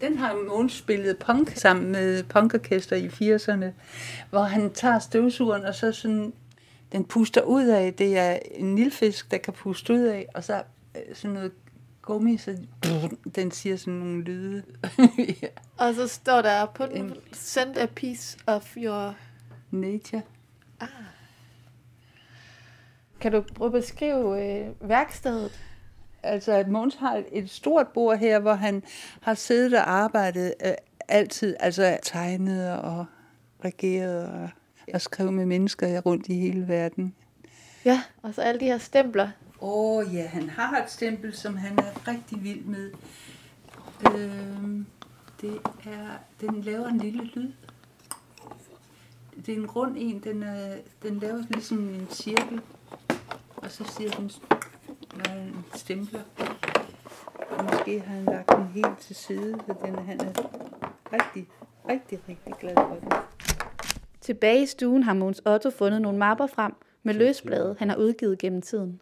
Den 0.00 0.18
har 0.18 0.34
Mogens 0.48 0.72
spillet 0.72 1.18
punk 1.18 1.52
sammen 1.56 1.92
med 1.92 2.22
punkorkester 2.22 2.96
i 2.96 3.06
80'erne, 3.06 3.66
hvor 4.30 4.42
han 4.42 4.72
tager 4.72 4.98
støvsugeren, 4.98 5.64
og 5.64 5.74
så 5.74 5.92
sådan, 5.92 6.32
den 6.92 7.04
puster 7.04 7.42
ud 7.42 7.66
af, 7.66 7.94
det 7.94 8.18
er 8.18 8.38
en 8.50 8.74
nilfisk, 8.74 9.30
der 9.30 9.38
kan 9.38 9.52
puste 9.52 9.92
ud 9.92 10.00
af, 10.00 10.26
og 10.34 10.44
så 10.44 10.62
øh, 10.96 11.14
sådan 11.14 11.34
noget 11.34 11.52
gummi, 12.02 12.36
så 12.36 12.56
den 13.34 13.50
siger 13.50 13.76
sådan 13.76 13.94
nogle 13.94 14.22
lyde. 14.22 14.62
ja. 15.42 15.48
Og 15.76 15.94
så 15.94 16.08
står 16.08 16.42
der 16.42 16.66
på 16.66 16.86
den, 16.86 17.14
send 17.32 17.76
a 17.76 17.86
piece 17.86 18.38
of 18.46 18.76
your... 18.76 19.14
Nature. 19.70 20.22
Kan 23.20 23.32
du 23.32 23.40
prøve 23.54 23.66
at 23.66 23.72
beskrive 23.72 24.44
øh, 24.60 24.88
værkstedet? 24.88 25.60
Altså, 26.22 26.52
at 26.52 26.68
Måns 26.68 26.94
har 26.94 27.22
et- 27.32 27.50
stort 27.50 27.88
bord 27.88 28.18
her, 28.18 28.38
hvor 28.38 28.54
han 28.54 28.82
har 29.22 29.34
siddet 29.34 29.74
og 29.78 29.90
arbejdet 29.90 30.54
øh, 30.66 30.72
altid, 31.08 31.56
altså 31.60 31.98
tegnet 32.02 32.72
og 32.78 33.04
regeret 33.64 34.26
og, 34.28 34.48
og 34.94 35.00
skrevet 35.00 35.34
med 35.34 35.46
mennesker 35.46 36.00
rundt 36.00 36.26
i 36.28 36.34
hele 36.38 36.68
verden. 36.68 37.14
Ja, 37.84 38.02
og 38.22 38.34
så 38.34 38.42
alle 38.42 38.60
de 38.60 38.64
her 38.64 38.78
stempler. 38.78 39.30
Åh 39.60 39.96
oh, 39.96 40.14
ja, 40.14 40.26
han 40.26 40.48
har 40.50 40.82
et 40.82 40.90
stempel, 40.90 41.34
som 41.36 41.56
han 41.56 41.78
er 41.78 42.08
rigtig 42.08 42.42
vild 42.44 42.64
med. 42.64 42.90
Øhm, 44.14 44.86
det 45.40 45.58
er, 45.86 46.08
den 46.40 46.60
laver 46.60 46.86
en 46.88 46.98
lille 46.98 47.24
lyd. 47.24 47.52
Det 49.46 49.54
er 49.54 49.56
en 49.58 49.66
rund 49.70 49.94
en, 49.98 50.20
den, 50.24 50.42
er, 50.42 50.76
den 51.02 51.18
laver 51.18 51.42
ligesom 51.50 51.78
en 51.78 52.06
cirkel. 52.10 52.60
Og 53.56 53.70
så 53.70 53.84
siger 53.84 54.10
den, 54.10 54.30
når 55.16 55.28
han 55.30 55.54
stempler. 55.74 56.20
Og 57.50 57.64
måske 57.64 58.00
har 58.00 58.14
han 58.14 58.24
lagt 58.24 58.48
den 58.48 58.64
helt 58.66 58.98
til 58.98 59.16
side, 59.16 59.54
så 59.66 59.74
den, 59.84 59.94
han 59.98 60.20
er 60.20 60.32
rigtig, 61.12 61.48
rigtig, 61.88 62.18
rigtig 62.28 62.54
glad 62.60 62.74
for 62.74 62.96
den. 63.00 63.08
Tilbage 64.20 64.62
i 64.62 64.66
stuen 64.66 65.02
har 65.02 65.14
Mogens 65.14 65.42
Otto 65.46 65.70
fundet 65.70 66.02
nogle 66.02 66.18
mapper 66.18 66.46
frem 66.46 66.72
med 67.02 67.14
løsblade, 67.14 67.76
han 67.78 67.88
har 67.90 67.96
udgivet 67.96 68.38
gennem 68.38 68.62
tiden. 68.62 69.00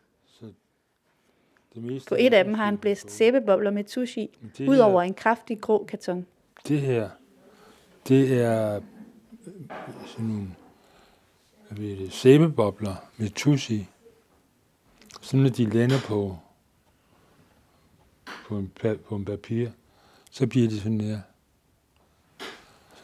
Det 1.75 1.85
meste 1.85 2.09
På 2.09 2.16
et 2.18 2.35
af 2.35 2.44
dem 2.44 2.55
har 2.55 2.64
han 2.64 2.79
blæst 2.79 3.11
sæbebobler 3.11 3.70
med 3.70 3.85
tusch 3.85 4.18
i, 4.18 4.38
ud 4.68 4.77
er- 4.79 4.85
over 4.85 5.03
en 5.03 5.14
kraftig 5.14 5.61
grå 5.61 5.85
karton. 5.85 6.27
Det 6.68 6.81
her, 6.81 7.11
det 8.09 8.42
er 8.42 8.77
øh, 8.77 8.83
sådan 10.06 10.26
nogle 10.26 10.48
hvad 11.68 11.78
ved 11.78 11.96
det, 11.96 12.12
sæbebobler 12.12 12.94
med 13.16 13.30
tus 13.30 13.70
i. 13.70 13.88
Sådan 15.20 15.40
når 15.40 15.50
de 15.50 15.64
lander 15.64 16.00
på, 16.06 16.38
på, 18.48 18.59
en, 18.59 18.72
på 19.09 19.16
en 19.16 19.24
papir, 19.24 19.68
så 20.30 20.46
bliver 20.46 20.68
de 20.68 20.80
sådan 20.80 21.00
her. 21.00 21.20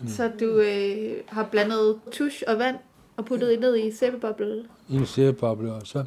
Så 0.09 0.33
du 0.41 0.61
øh, 0.61 1.21
har 1.29 1.49
blandet 1.51 2.01
tusch 2.13 2.43
og 2.47 2.59
vand 2.59 2.77
og 3.17 3.25
puttet 3.25 3.49
det 3.49 3.61
ned 3.61 3.77
i 3.77 3.93
sæbeboblen? 3.93 4.67
En 4.91 5.07
sæbeboble, 5.07 5.73
og 5.73 5.87
så 5.87 6.05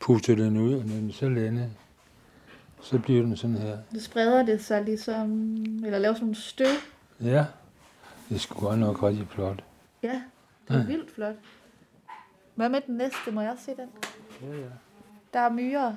puster 0.00 0.34
den 0.34 0.56
ud, 0.56 0.74
og 0.74 0.84
når 0.84 0.94
den 0.94 1.12
så 1.12 1.28
lander, 1.28 1.68
så 2.80 2.98
bliver 2.98 3.22
den 3.22 3.36
sådan 3.36 3.56
her. 3.56 3.78
Så 3.94 4.00
spreder 4.00 4.46
det 4.46 4.64
sig 4.64 4.84
ligesom, 4.84 5.52
eller 5.84 5.98
laver 5.98 6.14
sådan 6.14 6.24
nogle 6.24 6.36
støv. 6.36 6.66
Ja, 7.20 7.44
det 8.28 8.34
er 8.34 8.38
sgu 8.38 8.60
godt 8.60 8.78
nok 8.78 9.02
rigtig 9.02 9.28
flot. 9.28 9.64
Ja, 10.02 10.22
det 10.68 10.76
er 10.76 10.86
vildt 10.86 11.10
flot. 11.14 11.34
Hvad 12.54 12.68
med 12.68 12.80
den 12.86 12.94
næste? 12.96 13.30
Må 13.32 13.40
jeg 13.40 13.50
også 13.50 13.64
se 13.64 13.70
den? 13.76 13.88
Ja, 14.42 14.56
ja. 14.58 14.68
Der 15.32 15.40
er 15.40 15.52
myrer. 15.52 15.96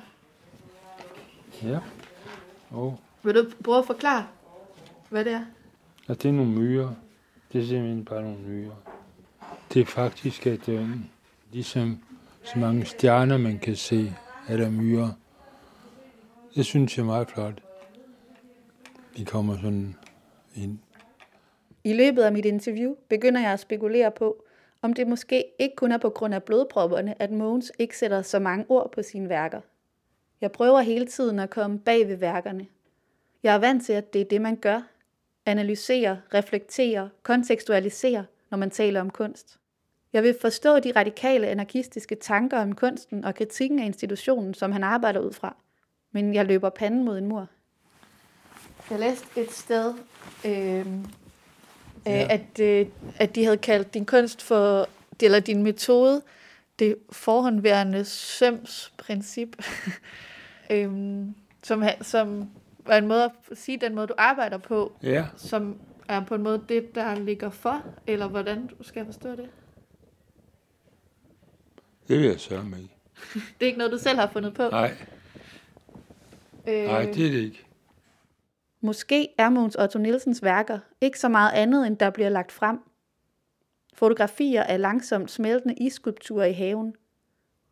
Ja. 1.64 1.80
Og, 2.72 3.00
Vil 3.24 3.36
du 3.36 3.46
prøve 3.64 3.78
at 3.78 3.86
forklare, 3.86 4.28
hvad 5.10 5.26
det 5.26 5.34
er? 5.34 5.46
og 6.08 6.22
det 6.24 6.30
er 6.30 6.34
nogle 6.34 6.52
myrer. 6.52 6.94
Det 7.54 7.62
er 7.62 7.66
simpelthen 7.68 8.06
bare 8.06 8.22
nogle 8.22 8.40
myrer. 8.40 8.76
Det 9.74 9.82
er 9.82 9.86
faktisk, 9.86 10.48
at 10.48 10.70
øh, 10.70 10.90
ligesom 11.52 12.00
så 12.44 12.60
mange 12.60 12.86
stjerner, 12.86 13.38
man 13.38 13.60
kan 13.60 13.76
se, 13.76 14.16
er 14.48 14.58
der 14.58 14.70
myrer. 14.70 15.10
Det 16.56 16.66
synes 16.66 16.98
jeg 16.98 17.04
er 17.04 17.08
meget 17.08 17.30
flot. 17.30 17.62
De 19.18 19.26
kommer 19.26 19.56
sådan 19.56 19.96
ind. 20.56 20.80
I 21.86 21.94
løbet 21.94 22.22
af 22.22 22.32
mit 22.32 22.46
interview 22.46 22.96
begynder 23.10 23.42
jeg 23.42 23.52
at 23.52 23.60
spekulere 23.60 24.12
på, 24.12 24.46
om 24.82 24.94
det 24.94 25.08
måske 25.08 25.46
ikke 25.60 25.76
kun 25.76 25.92
er 25.92 25.98
på 25.98 26.10
grund 26.10 26.34
af 26.34 26.44
blodpropperne, 26.44 27.22
at 27.22 27.32
Mogens 27.32 27.72
ikke 27.80 27.98
sætter 27.98 28.22
så 28.22 28.40
mange 28.40 28.66
ord 28.70 28.92
på 28.92 29.04
sine 29.04 29.30
værker. 29.30 29.62
Jeg 30.42 30.52
prøver 30.52 30.82
hele 30.82 31.06
tiden 31.06 31.40
at 31.40 31.50
komme 31.50 31.80
bag 31.80 32.08
ved 32.08 32.16
værkerne. 32.16 32.68
Jeg 33.44 33.56
er 33.56 33.60
vant 33.60 33.86
til, 33.86 33.94
at 33.94 34.14
det 34.14 34.22
er 34.22 34.26
det, 34.26 34.42
man 34.42 34.56
gør. 34.56 34.82
Analysere, 35.46 36.22
reflektere, 36.34 37.10
kontekstualisere, 37.24 38.26
når 38.52 38.58
man 38.58 38.72
taler 38.72 39.02
om 39.02 39.10
kunst. 39.10 39.60
Jeg 40.14 40.24
vil 40.24 40.36
forstå 40.42 40.80
de 40.80 40.92
radikale 40.96 41.48
anarkistiske 41.48 42.16
tanker 42.16 42.60
om 42.60 42.76
kunsten 42.76 43.26
og 43.26 43.36
kritikken 43.36 43.80
af 43.80 43.86
institutionen, 43.86 44.54
som 44.54 44.72
han 44.72 44.84
arbejder 44.84 45.20
ud 45.20 45.34
fra. 45.34 45.56
Men 46.12 46.34
jeg 46.34 46.46
løber 46.46 46.70
panden 46.70 47.04
mod 47.04 47.18
en 47.18 47.28
mur. 47.28 47.48
Jeg 48.90 49.00
læste 49.00 49.42
et 49.42 49.52
sted, 49.52 49.94
øh, 50.46 50.86
Ja. 52.06 52.12
ja. 52.12 52.28
at, 52.30 52.60
øh, 52.60 52.88
at 53.18 53.36
de 53.36 53.44
havde 53.44 53.58
kaldt 53.58 53.94
din 53.94 54.06
kunst 54.06 54.42
for, 54.42 54.90
eller 55.24 55.40
din 55.40 55.64
metode, 55.64 56.22
det 56.80 56.96
forhåndværende 57.12 58.06
sømsprincip, 58.06 59.56
øhm, 60.72 61.36
som, 61.64 61.84
som 62.02 62.50
er 62.86 62.98
en 62.98 63.08
måde 63.08 63.24
at 63.24 63.32
sige 63.58 63.78
den 63.78 63.96
måde, 63.96 64.08
du 64.08 64.14
arbejder 64.18 64.58
på, 64.58 64.94
Ja. 65.04 65.26
som 65.38 65.80
er 66.08 66.26
på 66.26 66.36
en 66.36 66.44
måde 66.44 66.62
det, 66.70 66.96
der 66.96 67.16
ligger 67.16 67.50
for, 67.50 67.82
eller 68.08 68.28
hvordan 68.28 68.70
skal 68.82 69.00
jeg 69.00 69.06
forstå 69.06 69.30
det? 69.32 69.50
Det 72.08 72.20
vil 72.20 72.26
jeg 72.26 72.40
sørge 72.40 72.66
ikke. 72.82 72.94
Det 73.34 73.62
er 73.62 73.66
ikke 73.66 73.78
noget, 73.78 73.92
du 73.94 73.98
selv 73.98 74.20
har 74.20 74.30
fundet 74.34 74.54
på? 74.54 74.70
Nej, 74.70 74.94
Øh, 76.68 76.84
nej, 76.86 77.02
det 77.02 77.26
er 77.26 77.32
det 77.32 77.40
ikke. 77.40 77.65
Måske 78.86 79.30
er 79.38 79.50
Mogens 79.50 79.76
Otto 79.76 80.00
Nielsens 80.00 80.44
værker 80.44 80.80
ikke 81.02 81.20
så 81.20 81.30
meget 81.30 81.52
andet, 81.52 81.88
end 81.88 81.98
der 81.98 82.10
bliver 82.10 82.30
lagt 82.30 82.52
frem. 82.52 82.80
Fotografier 83.94 84.64
af 84.64 84.82
langsomt 84.82 85.32
smeltende 85.32 85.76
isskulpturer 85.76 86.46
i 86.46 86.54
haven. 86.54 86.96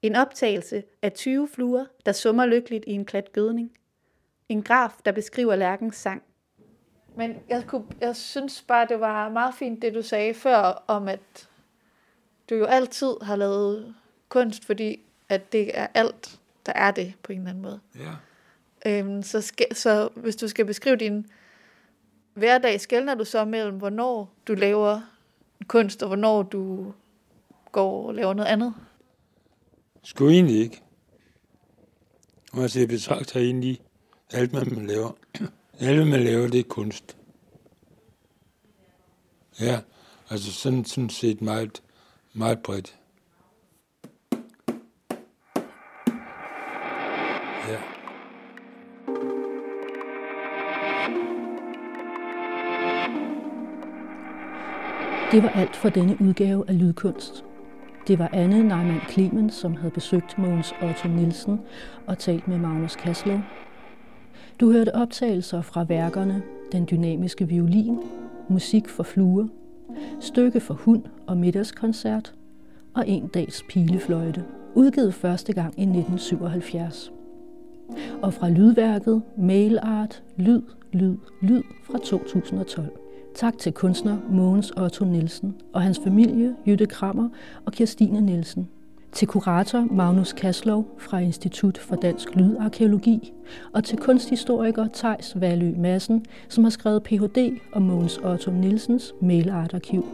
En 0.02 0.16
optagelse 0.16 0.84
af 1.02 1.14
20 1.14 1.48
fluer, 1.48 1.86
der 2.06 2.12
summer 2.12 2.46
lykkeligt 2.46 2.84
i 2.88 2.92
en 2.92 3.06
klat 3.06 3.32
gødning. 3.32 3.72
En 4.50 4.64
graf, 4.64 4.92
der 5.06 5.12
beskriver 5.12 5.56
lærkens 5.56 5.96
sang. 5.96 6.24
Men 7.16 7.36
jeg, 7.50 7.64
kunne, 7.68 7.86
jeg 8.02 8.16
synes 8.16 8.62
bare, 8.62 8.88
det 8.90 9.00
var 9.00 9.30
meget 9.30 9.56
fint, 9.56 9.82
det 9.82 9.94
du 9.94 10.02
sagde 10.02 10.34
før, 10.34 10.84
om 10.88 11.08
at 11.08 11.50
du 12.50 12.56
jo 12.56 12.66
altid 12.66 13.14
har 13.22 13.36
lavet 13.36 13.96
kunst, 14.30 14.66
fordi 14.66 15.00
at 15.30 15.52
det 15.52 15.80
er 15.80 15.88
alt, 15.94 16.40
der 16.66 16.74
er 16.76 16.92
det 16.92 17.14
på 17.24 17.32
en 17.32 17.38
eller 17.38 17.50
anden 17.50 17.64
måde. 17.64 17.80
Ja. 18.00 18.12
Øhm, 18.86 19.24
så, 19.24 19.42
skal, 19.42 19.76
så 19.76 20.10
hvis 20.16 20.36
du 20.36 20.48
skal 20.48 20.66
beskrive 20.66 20.96
din 20.96 21.26
hverdag, 22.34 22.82
skældner 22.82 23.16
du 23.16 23.26
så 23.26 23.46
mellem, 23.46 23.78
hvornår 23.78 24.34
du 24.48 24.54
laver 24.54 25.02
kunst, 25.68 26.04
og 26.04 26.08
hvornår 26.08 26.44
du 26.44 26.94
går 27.72 28.08
og 28.08 28.16
laver 28.16 28.34
noget 28.34 28.50
andet? 28.50 28.74
Sgu 30.04 30.30
egentlig 30.30 30.60
ikke. 30.60 30.82
Og 32.54 32.62
altså, 32.62 32.80
jeg 32.80 32.88
betragter 32.88 33.40
egentlig 33.40 33.80
alt, 34.32 34.52
hvad 34.52 34.66
man 34.66 34.88
laver. 34.88 35.12
alt, 35.80 35.96
hvad 35.96 36.06
man 36.06 36.24
laver, 36.24 36.48
det 36.48 36.60
er 36.60 36.64
kunst. 36.64 37.18
Ja, 39.60 39.80
altså 40.30 40.52
sådan, 40.52 40.86
sådan 40.86 41.10
set 41.10 41.42
meget, 41.42 41.82
meget 42.34 42.60
bredt. 42.64 42.96
Det 55.34 55.44
var 55.44 55.50
alt 55.50 55.76
for 55.76 55.90
denne 55.90 56.18
udgave 56.22 56.64
af 56.68 56.80
Lydkunst. 56.80 57.46
Det 58.08 58.20
var 58.20 58.30
Anne 58.34 58.64
Neumann 58.64 59.00
Clemens, 59.10 59.54
som 59.54 59.76
havde 59.76 59.92
besøgt 59.92 60.38
Mogens 60.38 60.74
Otto 60.82 61.08
Nielsen 61.08 61.60
og 62.08 62.18
talt 62.18 62.48
med 62.48 62.58
Magnus 62.58 62.96
Kaslow. 62.96 63.40
Du 64.60 64.72
hørte 64.72 64.96
optagelser 64.96 65.62
fra 65.62 65.84
værkerne 65.84 66.44
Den 66.72 66.88
dynamiske 66.92 67.48
violin, 67.48 68.00
Musik 68.50 68.90
for 68.90 69.04
fluer, 69.04 69.48
Stykke 70.20 70.60
for 70.60 70.74
hund 70.74 71.04
og 71.28 71.38
middagskoncert 71.38 72.34
og 72.94 73.08
En 73.08 73.28
dags 73.28 73.64
pilefløjte, 73.70 74.44
udgivet 74.74 75.14
første 75.14 75.54
gang 75.54 75.74
i 75.80 75.82
1977. 75.82 77.12
Og 78.22 78.34
fra 78.34 78.50
lydværket 78.50 79.22
Mail 79.38 79.80
Art 79.82 80.24
Lyd, 80.38 80.62
Lyd, 80.92 81.18
Lyd 81.42 81.62
fra 81.84 81.98
2012. 81.98 83.03
Tak 83.36 83.58
til 83.58 83.72
kunstner 83.72 84.18
Mogens 84.30 84.72
Otto 84.72 85.06
Nielsen 85.06 85.56
og 85.74 85.82
hans 85.82 86.00
familie 86.04 86.56
Jytte 86.68 86.86
Krammer 86.86 87.30
og 87.66 87.74
Kirstine 87.74 88.22
Nielsen. 88.22 88.70
Til 89.12 89.28
kurator 89.28 89.88
Magnus 89.92 90.34
Kaslov 90.34 90.88
fra 90.98 91.20
Institut 91.20 91.78
for 91.78 91.96
Dansk 91.96 92.36
Lydarkeologi 92.36 93.34
og 93.74 93.84
til 93.84 93.98
kunsthistoriker 93.98 94.88
Tejs 94.88 95.42
Valø 95.42 95.74
Madsen, 95.78 96.26
som 96.50 96.64
har 96.64 96.72
skrevet 96.72 97.04
Ph.D. 97.04 97.60
om 97.72 97.82
Mogens 97.82 98.18
Otto 98.18 98.52
Nielsens 98.52 99.14
mailartarkiv. 99.22 100.06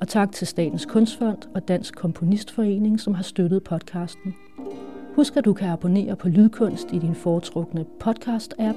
Og 0.00 0.08
tak 0.08 0.32
til 0.32 0.46
Statens 0.46 0.86
Kunstfond 0.86 1.38
og 1.54 1.68
Dansk 1.68 1.94
Komponistforening, 1.94 3.00
som 3.00 3.14
har 3.14 3.22
støttet 3.22 3.64
podcasten. 3.64 4.34
Husk, 5.16 5.36
at 5.36 5.44
du 5.44 5.52
kan 5.52 5.68
abonnere 5.68 6.16
på 6.16 6.28
Lydkunst 6.28 6.92
i 6.92 6.98
din 6.98 7.14
foretrukne 7.14 7.84
podcast-app 8.04 8.76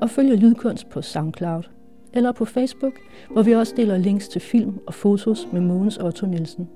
og 0.00 0.10
følge 0.10 0.36
Lydkunst 0.36 0.88
på 0.88 1.02
SoundCloud 1.02 1.73
eller 2.14 2.32
på 2.32 2.44
Facebook, 2.44 2.92
hvor 3.30 3.42
vi 3.42 3.54
også 3.54 3.74
deler 3.76 3.96
links 3.96 4.28
til 4.28 4.40
film 4.40 4.78
og 4.86 4.94
fotos 4.94 5.48
med 5.52 5.60
Mogens 5.60 5.98
Otto 5.98 6.26
Nielsen. 6.26 6.68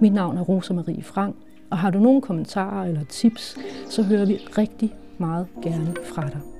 Mit 0.00 0.12
navn 0.12 0.36
er 0.36 0.42
Rosa 0.42 0.72
Marie 0.72 1.02
Frank, 1.02 1.36
og 1.70 1.78
har 1.78 1.90
du 1.90 1.98
nogle 1.98 2.20
kommentarer 2.20 2.86
eller 2.86 3.04
tips, 3.04 3.58
så 3.88 4.02
hører 4.02 4.26
vi 4.26 4.34
rigtig 4.58 4.94
meget 5.18 5.46
gerne 5.62 5.94
fra 6.04 6.22
dig. 6.22 6.59